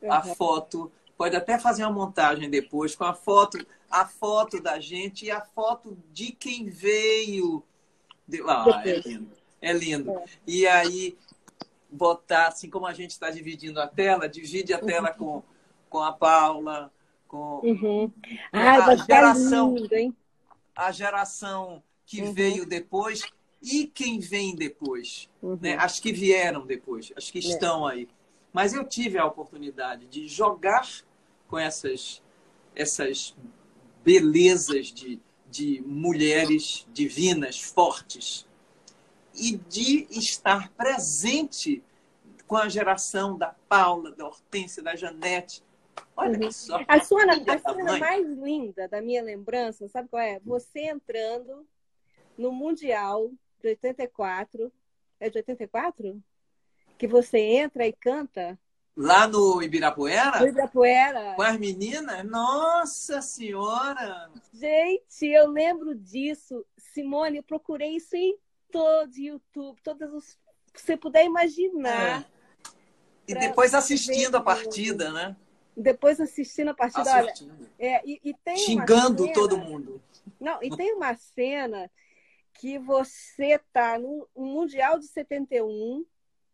[0.00, 0.12] uhum.
[0.12, 0.90] a foto.
[1.14, 3.58] Pode até fazer uma montagem depois com a foto,
[3.90, 7.62] a foto da gente e a foto de quem veio.
[8.26, 8.40] De...
[8.46, 9.30] Ah, é lindo.
[9.60, 10.10] É lindo.
[10.12, 10.24] É.
[10.46, 11.18] E aí
[11.92, 15.18] botar, assim como a gente está dividindo a tela, divide a tela uhum.
[15.18, 15.42] com,
[15.90, 16.92] com a Paula,
[17.28, 18.12] com uhum.
[18.52, 20.16] Ai, a geração, lindo, hein?
[20.74, 22.32] a geração que uhum.
[22.32, 23.22] veio depois
[23.62, 25.58] e quem vem depois, uhum.
[25.60, 25.76] né?
[25.78, 27.42] As que vieram depois, as que é.
[27.42, 28.08] estão aí.
[28.52, 30.88] Mas eu tive a oportunidade de jogar
[31.48, 32.22] com essas
[32.74, 33.36] essas
[34.02, 35.20] belezas de,
[35.50, 38.46] de mulheres divinas, fortes,
[39.34, 41.82] e de estar presente
[42.46, 45.62] com a geração da Paula, da Hortência, da Janete.
[46.16, 46.52] Olha Uhum.
[46.52, 46.80] só.
[46.86, 50.38] A cena, filha a cena mais linda da minha lembrança, sabe qual é?
[50.40, 51.66] Você entrando
[52.36, 53.30] no Mundial
[53.60, 54.72] de 84.
[55.20, 56.22] É de 84?
[56.98, 58.58] Que você entra e canta
[58.94, 61.34] Lá no no Ibirapuera, Ibirapuera.
[61.34, 64.30] com as meninas, nossa senhora!
[64.52, 66.62] Gente, eu lembro disso.
[66.76, 68.36] Simone, eu procurei isso em
[68.72, 70.38] todo YouTube, todas os.
[70.74, 72.22] Você puder imaginar.
[72.22, 72.24] É.
[73.28, 75.36] E depois assistindo a partida, né?
[75.76, 77.32] Depois assistindo a partida, olha,
[77.78, 80.02] é, e, e tem Xingando cena- todo mundo.
[80.40, 81.90] Não, e tem uma cena
[82.54, 86.04] que você tá no no Mundial de 71,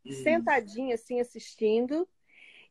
[0.07, 0.13] Hum.
[0.13, 2.09] sentadinha assim assistindo,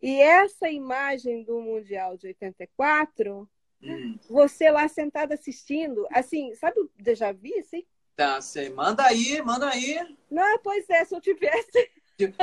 [0.01, 3.49] e essa imagem do Mundial de 84,
[3.83, 4.17] Hum.
[4.29, 7.85] você lá sentada assistindo, assim, sabe o déjà vu, assim?
[8.17, 8.69] Tá, sei.
[8.69, 10.17] Manda aí, manda aí.
[10.29, 11.91] Não, pois é, se eu tivesse.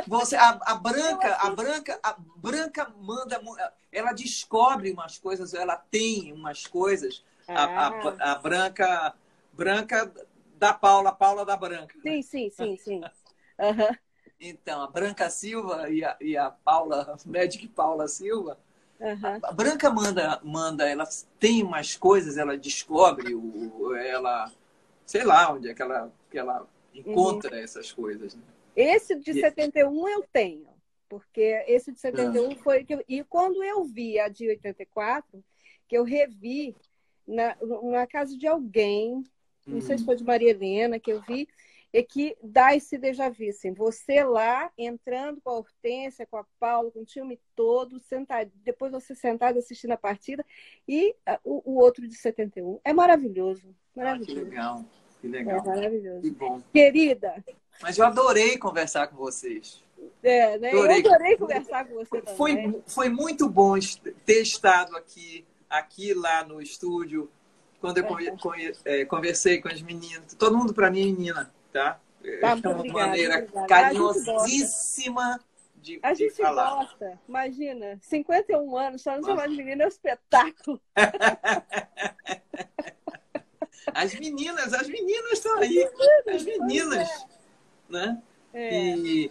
[0.07, 3.41] Você, a, a branca, a branca, a branca manda,
[3.91, 7.25] ela descobre umas coisas, ela tem umas coisas.
[7.55, 9.15] A, Ah, a, a branca,
[9.53, 10.13] branca
[10.59, 11.95] da Paula, a Paula da branca.
[12.03, 13.11] sim, sim, sim, sim.
[13.59, 13.97] Aham,
[14.41, 18.59] Então, a Branca Silva e a, e a Paula, Magic Paula Silva,
[19.01, 19.43] aham.
[19.43, 21.07] a Branca manda, manda, ela
[21.41, 24.51] tem umas coisas, ela descobre, o, ela,
[25.06, 28.35] sei lá onde é que ela, que ela encontra essas coisas.
[28.35, 28.43] Né?
[28.76, 30.68] Esse de E- 71 eu tenho,
[31.09, 32.01] porque esse de Ah.
[32.01, 33.05] 71 foi que eu...
[33.09, 35.43] E quando eu vi a de 84,
[35.89, 36.74] que eu revi
[37.26, 39.22] na, na casa de alguém,
[39.66, 40.06] não sei se Hum.
[40.06, 41.48] foi de Maria Helena, que eu vi,
[41.97, 46.45] é que dá esse déjà vu, assim, você lá, entrando com a Hortência, com a
[46.59, 50.45] Paula, com o time todo, sentado, depois você sentado assistindo a partida,
[50.89, 52.81] e ah, o, o outro de 71.
[52.85, 54.41] É maravilhoso, Ah, que maravilhoso.
[54.45, 54.85] legal,
[55.21, 55.65] que É legal.
[55.65, 56.21] maravilhoso.
[56.23, 56.61] Que bom.
[56.73, 57.45] Querida,
[57.81, 59.83] Mas eu adorei conversar com vocês.
[60.23, 60.71] É, né?
[60.71, 60.97] Adorei.
[60.97, 62.37] Eu adorei conversar com você também.
[62.37, 63.75] Foi, foi muito bom
[64.27, 67.31] ter estado aqui, aqui lá no estúdio,
[67.81, 70.35] quando eu conhe- eh, conversei com as meninas.
[70.35, 72.01] Todo mundo para mim é menina, tá?
[72.41, 73.67] Tá, muito uma obrigada, maneira obrigada.
[73.67, 75.41] carinhosíssima
[75.75, 76.77] de, A de gente falar.
[76.77, 80.81] gosta, imagina, 51 anos, só não chamar de menina é um espetáculo.
[83.93, 85.87] As meninas, as meninas estão aí,
[86.35, 87.27] as meninas,
[87.89, 88.21] né?
[88.53, 89.31] É, E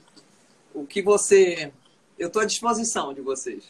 [0.75, 1.73] o que você,
[2.19, 3.65] eu estou à disposição de vocês.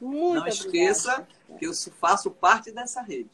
[0.00, 1.58] muito Não esqueça obrigada.
[1.58, 3.30] que eu faço parte dessa rede.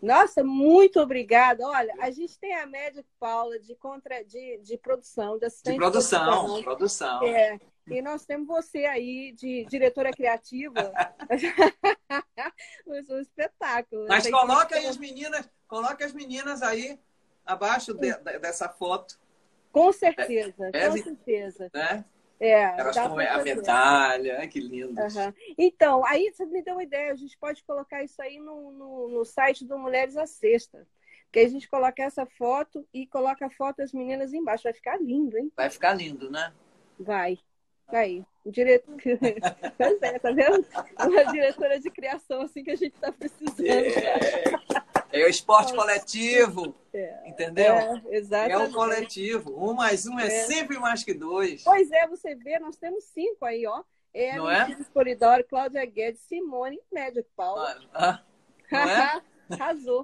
[0.00, 1.66] Nossa, muito obrigada.
[1.66, 5.78] Olha, a gente tem a média Paula de, contra, de, de produção, de assistente De
[5.78, 6.24] produção,
[6.62, 6.62] produção.
[6.62, 7.22] produção.
[7.24, 7.58] É,
[7.88, 10.92] e nós temos você aí de diretora criativa.
[12.86, 14.06] Mas um espetáculo.
[14.08, 16.98] Mas coloca aí as meninas, coloca as meninas aí
[17.44, 19.18] abaixo de- de- dessa foto,
[19.72, 21.70] Com certeza, É, com é, certeza.
[21.74, 22.04] né?
[22.40, 25.00] É, Elas com pra a medalha, que lindo.
[25.00, 25.34] Aham.
[25.56, 29.08] Então, aí você me deu uma ideia, a gente pode colocar isso aí no, no,
[29.08, 30.86] no site do Mulheres à Sexta.
[31.32, 34.64] Que a gente coloca essa foto e coloca a foto das meninas embaixo.
[34.64, 35.52] Vai ficar lindo, hein?
[35.56, 36.52] Vai ficar lindo, né?
[36.98, 37.38] Vai.
[37.90, 38.24] Vai.
[38.46, 38.82] Dire...
[39.76, 40.64] pois é, tá vendo?
[40.98, 43.66] Uma diretora de criação assim que a gente tá precisando.
[43.66, 44.44] É,
[45.12, 47.74] é o esporte coletivo, É, entendeu?
[47.74, 48.70] é, É, exatamente.
[48.70, 49.70] o coletivo.
[49.70, 50.44] Um mais um é, É.
[50.44, 51.62] sempre mais que dois.
[51.64, 53.82] Pois é, você vê, nós temos cinco aí, ó.
[54.36, 54.76] Não é?
[54.92, 57.62] Polidoro, Cláudia Guedes, Simone, Médio Paulo.
[57.94, 58.20] Ah,
[58.70, 59.22] não é?
[59.50, 60.02] Arrasou.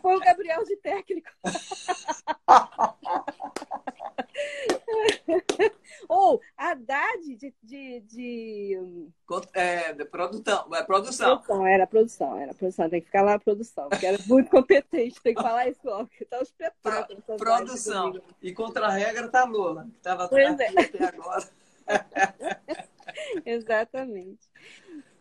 [0.00, 1.28] Foi o Gabriel de técnico.
[6.08, 9.08] Ou a Haddad de, de, de
[9.52, 11.38] É, de produção, é produção.
[11.38, 15.20] produção, era produção, era produção, tem que ficar lá a produção, porque era muito competente,
[15.22, 17.18] tem que falar isso, ó, que tá um espetáculo.
[17.18, 18.20] essas Produção.
[18.42, 20.46] E contra a regra tá a Lola, que estava é.
[20.48, 21.48] até agora.
[23.44, 24.48] Exatamente.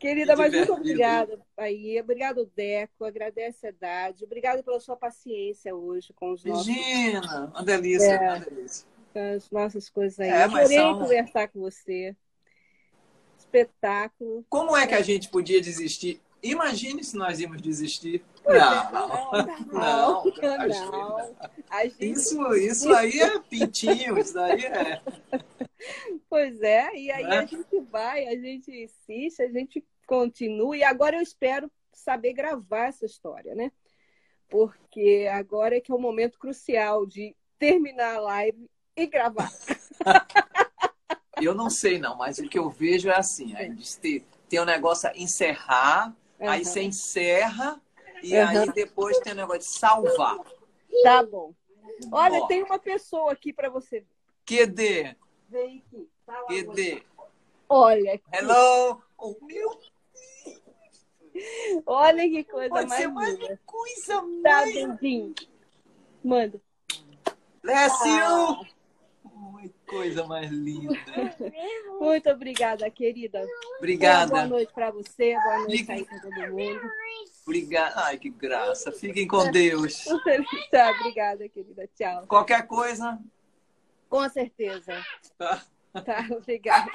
[0.02, 1.99] Querida, Que mas muito obrigada aí.
[2.02, 3.06] Obrigado, Deco.
[3.06, 4.23] Agradece a idade.
[4.26, 8.30] Obrigada pela sua paciência hoje com os nossos Imagina, uma delícia, É.
[8.30, 8.88] uma delícia.
[9.14, 10.30] as nossas coisas aí.
[10.30, 12.15] É, Adorei são- conversar com você.
[13.38, 14.45] Espetáculo.
[14.49, 16.19] Como é que a gente podia desistir?
[16.44, 18.23] Imagine se nós íamos desistir.
[18.44, 18.60] Pois é,
[18.91, 19.32] não, não,
[19.72, 20.86] não, não, imagina.
[20.91, 21.36] não.
[21.69, 25.02] A gente, Isso, isso aí é pintinho, isso aí é.
[26.30, 27.38] pois é, e aí Né?
[27.40, 30.76] a gente vai, a gente insiste, a gente continua.
[30.76, 33.72] E agora eu espero saber gravar essa história, né?
[34.50, 39.50] Porque agora é que é o momento crucial de terminar a live e gravar.
[41.40, 44.60] Eu não sei, não, mas o que eu vejo é assim: a gente tem, tem
[44.60, 46.64] um negócio a encerrar, aí Aham.
[46.64, 47.82] você encerra,
[48.22, 48.48] E uhum.
[48.48, 50.38] aí depois tem o negócio de salvar.
[51.02, 51.52] Tá bom.
[52.12, 54.06] Olha, Ó, tem uma pessoa aqui para você.
[54.46, 55.16] QD.
[55.50, 56.08] Vem aqui.
[56.28, 57.04] Fala QD.
[57.68, 58.14] Olha.
[58.14, 58.24] Aqui.
[58.32, 59.02] Hello.
[59.18, 59.80] Oh, meu
[61.86, 63.60] Olha que coisa Pode mais linda.
[63.66, 64.74] coisa tá, mais...
[64.74, 64.99] Tá,
[66.24, 66.62] Manda.
[67.64, 68.60] Bless ah.
[68.60, 68.82] you!
[69.86, 70.98] coisa mais linda.
[71.99, 73.45] Muito obrigada, querida.
[73.78, 74.32] Obrigada.
[74.32, 75.91] Boa noite para você, boa noite Fique...
[75.91, 76.82] aí para todo mundo.
[77.45, 78.06] Obrigada.
[78.06, 78.91] Ai, que graça.
[78.91, 80.06] Fiquem com Deus.
[80.72, 81.90] tá, obrigada, querida.
[81.94, 82.26] Tchau.
[82.28, 83.20] Qualquer coisa?
[84.10, 85.06] Com certeza.
[85.38, 85.62] Tá.
[86.06, 86.91] Tá, obrigada.